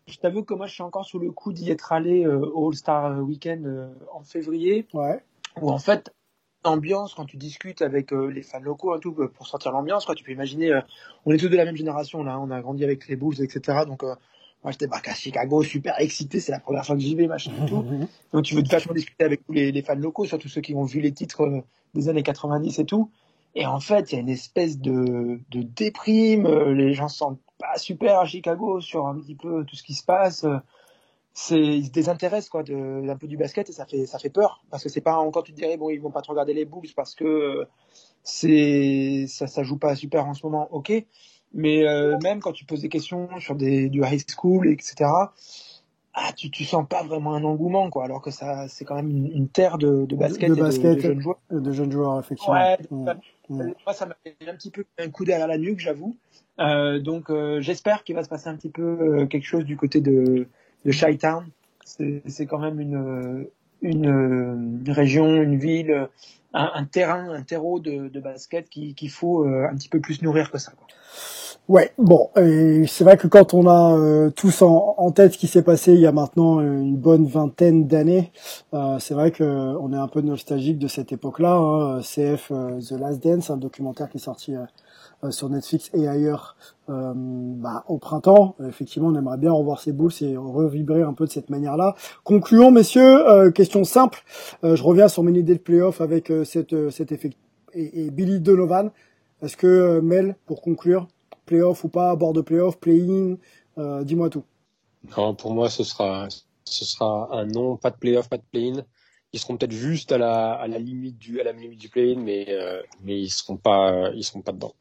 Je 0.08 0.18
t'avoue 0.18 0.44
que 0.44 0.53
moi, 0.53 0.65
je 0.68 0.74
suis 0.74 0.84
encore 0.84 1.06
sous 1.06 1.20
le 1.20 1.32
coup 1.32 1.53
d'y 1.53 1.72
être 1.72 1.94
allé 1.94 2.27
au 2.27 2.68
All-Star 2.68 3.20
Weekend 3.20 3.94
en 4.12 4.24
février. 4.24 4.86
Ouais. 4.94 5.24
Où 5.62 5.72
en 5.72 5.77
fait, 5.77 6.12
ambiance 6.63 7.13
quand 7.15 7.25
tu 7.25 7.38
discutes 7.38 7.82
avec 7.82 8.13
euh, 8.13 8.27
les 8.27 8.44
fans 8.44 8.60
locaux 8.60 8.96
et 8.96 9.00
tout 9.00 9.13
pour 9.13 9.48
sortir 9.48 9.72
l'ambiance. 9.72 10.06
Quoi. 10.06 10.15
Tu 10.15 10.24
peux 10.24 10.32
imaginer, 10.32 10.72
euh, 10.72 10.82
on 11.25 11.34
est 11.34 11.38
tous 11.38 11.50
de 11.50 11.58
la 11.58 11.65
même 11.65 11.75
génération 11.75 12.24
là, 12.24 12.39
on 12.39 12.51
a 12.51 12.62
grandi 12.62 12.84
avec 12.84 13.08
les 13.08 13.15
Bulls, 13.15 13.41
etc. 13.41 13.80
Donc 13.86 14.03
moi 14.63 14.72
j'étais 14.72 14.88
à 14.91 15.13
Chicago, 15.13 15.63
super 15.63 16.00
excité, 16.00 16.39
c'est 16.39 16.51
la 16.51 16.60
première 16.60 16.86
fois 16.86 16.96
que 16.96 17.01
j'y 17.01 17.15
vais, 17.15 17.27
machin 17.27 17.51
et 17.63 17.70
tout. 17.70 17.86
Donc 18.34 18.44
tu 18.44 18.56
veux 18.56 18.63
vachement 18.63 18.94
discuter 18.94 19.24
avec 19.24 19.46
tous 19.46 19.53
les, 19.53 19.72
les, 19.72 19.82
fans 19.82 19.96
locaux, 19.96 20.25
surtout 20.25 20.50
ceux 20.50 20.62
qui 20.62 20.75
ont 20.75 20.84
vu 20.84 21.01
les 21.01 21.12
titres 21.12 21.63
des 21.94 22.10
années 22.10 22.24
90 22.24 22.80
et 22.80 22.86
tout. 22.86 23.10
Et 23.56 23.65
en 23.65 23.80
fait, 23.80 24.12
il 24.12 24.15
y 24.15 24.18
a 24.18 24.22
une 24.22 24.30
espèce 24.30 24.80
de, 24.80 25.39
de 25.50 25.62
déprime, 25.62 26.48
les 26.74 26.94
gens 26.94 27.08
se 27.08 27.18
sentent 27.18 27.39
pas 27.58 27.77
super 27.77 28.20
à 28.20 28.25
Chicago 28.25 28.80
sur 28.82 29.08
un 29.08 29.20
petit 29.20 29.36
peu 29.36 29.65
tout 29.65 29.75
ce 29.75 29.84
qui 29.84 29.94
se 29.94 30.03
passe 30.03 30.46
c'est 31.34 31.62
ils 31.62 31.86
se 31.86 31.91
désintéressent 31.91 32.50
quoi 32.50 32.63
de 32.63 33.08
un 33.10 33.18
peu 33.18 33.27
du 33.27 33.38
basket 33.38 33.70
et 33.70 33.74
ça 33.74 33.86
fait 33.86 34.06
ça 34.06 34.20
fait 34.20 34.30
peur 34.30 34.63
parce 34.70 34.84
que 34.84 34.89
c'est 34.89 35.01
pas 35.01 35.15
encore 35.15 35.44
tu 35.44 35.53
te 35.53 35.58
dirais 35.58 35.77
bon 35.77 35.89
ils 35.89 36.01
vont 36.01 36.12
pas 36.12 36.22
trop 36.22 36.34
regarder 36.34 36.53
les 36.53 36.65
Bulls 36.65 36.94
parce 36.96 37.15
que 37.15 37.65
c'est 38.24 39.25
ça 39.27 39.48
ça 39.48 39.63
joue 39.63 39.77
pas 39.77 39.96
super 39.96 40.25
en 40.25 40.34
ce 40.34 40.46
moment 40.46 40.68
ok 40.72 40.91
mais 41.53 41.88
euh, 41.88 42.17
même 42.24 42.39
quand 42.39 42.53
tu 42.53 42.65
poses 42.65 42.81
des 42.81 42.89
questions 42.89 43.29
sur 43.39 43.55
des 43.55 43.89
du 43.89 44.01
high 44.01 44.22
school 44.29 44.67
etc 44.67 45.10
ah 46.13 46.31
tu 46.36 46.50
tu 46.50 46.63
sens 46.65 46.86
pas 46.88 47.03
vraiment 47.03 47.34
un 47.36 47.43
engouement 47.43 47.89
quoi 47.89 48.05
alors 48.05 48.22
que 48.22 48.31
ça 48.31 48.67
c'est 48.67 48.86
quand 48.86 48.96
même 48.96 49.10
une, 49.10 49.48
terre 49.48 49.77
de, 49.77 50.05
de 50.05 50.15
basket, 50.15 50.50
de, 50.50 50.55
basket 50.55 50.98
de, 50.98 51.01
jeunes 51.01 51.22
joueurs 51.22 51.39
de 51.50 51.72
jeunes 51.72 51.91
joueurs 51.91 52.20
effectivement 52.20 52.53
ouais, 52.53 52.77
mmh. 52.89 53.10
Mmh. 53.50 53.74
moi 53.86 53.93
ça 53.93 54.05
m'a 54.05 54.15
fait 54.24 54.36
un 54.48 54.55
petit 54.55 54.72
peu 54.72 54.86
un 54.98 55.10
coup 55.10 55.25
derrière 55.25 55.48
la 55.48 55.58
nuque 55.58 55.79
j'avoue 55.79 56.15
euh, 56.60 57.00
donc 57.00 57.29
euh, 57.29 57.60
j'espère 57.62 58.03
qu'il 58.03 58.15
va 58.15 58.24
se 58.24 58.29
passer 58.29 58.48
un 58.48 58.55
petit 58.55 58.70
peu 58.70 58.84
euh, 58.84 59.25
quelque 59.25 59.46
chose 59.46 59.65
du 59.65 59.77
côté 59.77 60.01
de 60.01 60.48
de 60.86 60.91
Chi-Town. 60.91 61.46
C'est 61.84 62.46
quand 62.46 62.60
même 62.60 62.79
une, 62.79 63.48
une, 63.81 64.05
une, 64.86 64.91
région, 64.91 65.41
une 65.41 65.58
ville, 65.58 66.08
un, 66.53 66.72
un 66.74 66.86
terrain, 66.86 67.29
un 67.29 67.43
terreau 67.43 67.79
de, 67.79 68.10
de 68.10 68.20
basket 68.20 68.70
qu'il 68.70 68.96
qui 68.96 69.08
faut 69.08 69.46
euh, 69.46 69.67
un 69.72 69.75
petit 69.75 69.89
peu 69.89 70.00
plus 70.00 70.22
nourrir 70.22 70.51
que 70.51 70.58
ça. 70.58 70.72
Quoi. 70.72 70.88
Ouais, 71.67 71.93
bon, 71.98 72.29
c'est 72.36 73.03
vrai 73.03 73.15
que 73.17 73.27
quand 73.27 73.53
on 73.53 73.67
a 73.67 73.96
euh, 73.96 74.29
tous 74.29 74.62
en, 74.62 74.96
en, 74.98 75.12
tête 75.12 75.34
ce 75.34 75.38
qui 75.38 75.48
s'est 75.48 75.62
passé 75.62 75.93
il 75.93 76.01
y 76.01 76.08
a 76.08 76.12
maintenant 76.12 76.60
une 76.60 76.98
bonne 76.98 77.25
vingtaine 77.25 77.88
d'années, 77.88 78.31
euh, 78.74 78.98
c'est 79.00 79.13
vrai 79.13 79.31
que 79.31 79.43
on 79.43 79.93
est 79.93 79.98
un 79.98 80.08
peu 80.08 80.22
nostalgique 80.22 80.79
de 80.79 80.88
cette 80.88 81.13
époque-là. 81.13 81.53
Hein, 81.53 82.01
CF 82.01 82.50
The 82.50 83.00
Last 83.00 83.24
Dance, 83.24 83.49
un 83.52 83.58
documentaire 83.58 84.10
qui 84.10 84.17
est 84.17 84.21
sorti 84.21 84.56
euh, 84.56 84.65
sur 85.29 85.49
Netflix 85.49 85.91
et 85.93 86.07
ailleurs 86.07 86.55
euh, 86.91 87.13
bah, 87.15 87.86
au 87.88 87.97
printemps. 87.97 88.55
Effectivement, 88.67 89.10
on 89.10 89.15
aimerait 89.15 89.38
bien 89.38 89.51
revoir 89.51 89.79
ces 89.79 89.91
boules 89.91 90.12
et 90.21 90.36
revibrer 90.36 91.03
un 91.03 91.13
peu 91.13 91.25
de 91.25 91.31
cette 91.31 91.49
manière-là. 91.49 91.95
Concluons, 92.23 92.71
messieurs. 92.71 93.29
Euh, 93.29 93.51
question 93.51 93.84
simple. 93.84 94.23
je 94.63 94.81
reviens 94.81 95.07
sur 95.07 95.23
mes 95.23 95.38
idées 95.38 95.55
de 95.55 95.60
playoff 95.60 96.01
avec 96.01 96.31
cette, 96.43 96.89
cet 96.89 97.12
effet 97.12 97.31
et, 97.73 98.10
Billy 98.10 98.39
Donovan. 98.39 98.91
Est-ce 99.41 99.57
que 99.57 99.99
Mel, 100.01 100.36
pour 100.45 100.62
conclure, 100.62 101.07
playoff 101.45 101.84
ou 101.84 101.89
pas, 101.89 102.15
bord 102.15 102.34
de 102.34 102.41
playoff, 102.41 102.77
play-in, 102.77 103.38
dis-moi 104.03 104.29
tout. 104.29 104.43
Non, 105.17 105.34
pour 105.34 105.53
moi, 105.53 105.69
ce 105.69 105.84
sera, 105.84 106.27
ce 106.65 106.86
sera 106.86 107.29
un 107.31 107.45
non, 107.45 107.77
pas 107.77 107.91
de 107.91 107.97
playoff, 107.97 108.27
pas 108.29 108.38
de 108.38 108.43
play-in 108.51 108.84
ils 109.34 109.39
seront 109.39 109.55
peut-être 109.55 109.71
juste 109.71 110.12
à 110.12 110.17
la, 110.17 110.51
à 110.51 110.67
la 110.67 110.77
limite 110.77 111.17
du 111.17 111.39
à 111.39 111.45
la 111.45 111.53
limite 111.53 111.79
du 111.79 111.88
play-in 111.88 112.19
mais 112.19 112.47
mais 113.01 113.17
ils 113.17 113.29
seront 113.29 113.55
pas 113.55 114.10
ils 114.13 114.25
seront 114.25 114.41
pas 114.41 114.51
dedans. 114.51 114.73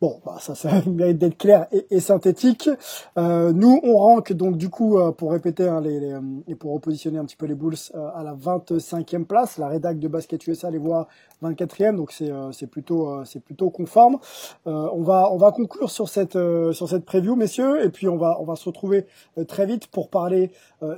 Bon, 0.00 0.18
bah 0.24 0.36
ça, 0.40 0.54
ça 0.54 0.70
mérite 0.86 1.18
d'être 1.18 1.36
clair 1.36 1.66
et, 1.72 1.86
et 1.90 2.00
synthétique. 2.00 2.70
Euh, 3.18 3.52
nous, 3.52 3.80
on 3.82 3.98
rank 3.98 4.32
donc 4.32 4.56
du 4.56 4.70
coup, 4.70 4.98
euh, 4.98 5.12
pour 5.12 5.30
répéter 5.32 5.68
hein, 5.68 5.82
les, 5.82 6.00
les, 6.00 6.16
et 6.48 6.54
pour 6.54 6.72
repositionner 6.72 7.18
un 7.18 7.26
petit 7.26 7.36
peu 7.36 7.44
les 7.44 7.54
Bulls 7.54 7.74
euh, 7.94 8.08
à 8.14 8.22
la 8.22 8.34
25e 8.34 9.24
place. 9.24 9.58
La 9.58 9.68
rédac 9.68 9.98
de 9.98 10.08
Basket 10.08 10.46
USA 10.46 10.70
les 10.70 10.78
voit 10.78 11.06
24e, 11.42 11.96
donc 11.96 12.12
c'est 12.12 12.30
c'est 12.52 12.66
plutôt 12.66 13.24
c'est 13.24 13.40
plutôt 13.40 13.70
conforme. 13.70 14.18
on 14.66 15.02
va 15.02 15.30
on 15.32 15.38
va 15.38 15.52
conclure 15.52 15.90
sur 15.90 16.08
cette 16.08 16.38
sur 16.72 16.88
cette 16.88 17.04
preview, 17.04 17.34
messieurs, 17.34 17.82
et 17.84 17.88
puis 17.88 18.08
on 18.08 18.16
va 18.16 18.36
on 18.40 18.44
va 18.44 18.56
se 18.56 18.64
retrouver 18.66 19.06
très 19.48 19.64
vite 19.64 19.86
pour 19.86 20.10
parler 20.10 20.50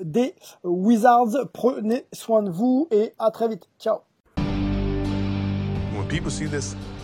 des 0.03 0.35
Wizards. 0.65 1.49
Prenez 1.53 2.07
soin 2.13 2.43
de 2.43 2.51
vous 2.51 2.89
et 2.91 3.15
à 3.21 3.31
très 3.31 3.49
vite. 3.49 3.69
Ciao. 3.79 3.99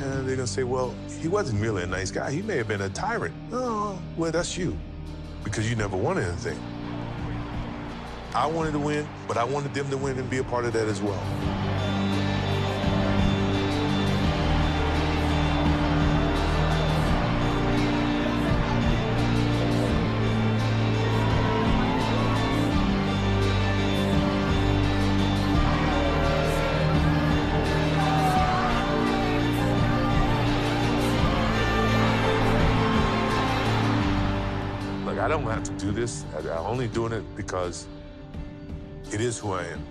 Uh, 0.09 0.23
they're 0.23 0.37
gonna 0.37 0.47
say, 0.47 0.64
well, 0.64 0.94
he 1.21 1.29
wasn't 1.29 1.61
really 1.61 1.83
a 1.83 1.87
nice 1.87 2.11
guy. 2.11 2.31
He 2.31 2.42
may 2.42 2.57
have 2.57 2.68
been 2.68 2.83
a 2.83 2.88
tyrant. 2.88 3.35
Oh, 3.53 4.01
well, 4.16 4.33
that's 4.33 4.57
you, 4.57 4.77
because 5.44 5.68
you 5.68 5.77
never 5.77 5.97
won 5.97 6.18
anything. 6.18 6.59
I 8.35 8.47
wanted 8.47 8.73
to 8.73 8.79
win, 8.79 9.09
but 9.27 9.37
I 9.37 9.44
wanted 9.44 9.75
them 9.75 9.88
to 9.90 9.97
win 9.97 10.18
and 10.18 10.29
be 10.29 10.38
a 10.38 10.44
part 10.44 10.64
of 10.64 10.73
that 10.75 10.87
as 10.87 11.01
well. 11.01 11.58
I 35.29 35.31
don't 35.31 35.43
have 35.43 35.62
to 35.64 35.73
do 35.73 35.93
this. 35.93 36.25
I'm 36.35 36.49
only 36.64 36.88
doing 36.88 37.12
it 37.12 37.23
because 37.37 37.87
it 39.12 39.21
is 39.21 39.38
who 39.38 39.53
I 39.53 39.64
am. 39.64 39.85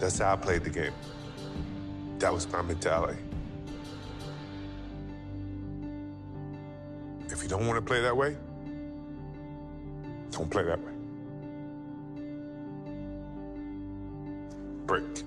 That's 0.00 0.18
how 0.18 0.32
I 0.32 0.36
played 0.36 0.64
the 0.64 0.70
game. 0.70 0.92
That 2.18 2.32
was 2.32 2.50
my 2.50 2.60
mentality. 2.60 3.20
If 7.28 7.40
you 7.40 7.48
don't 7.48 7.68
want 7.68 7.76
to 7.76 7.82
play 7.82 8.00
that 8.00 8.16
way, 8.16 8.36
don't 10.32 10.50
play 10.50 10.64
that 10.64 10.80
way. 10.80 10.92
Break. 14.86 15.22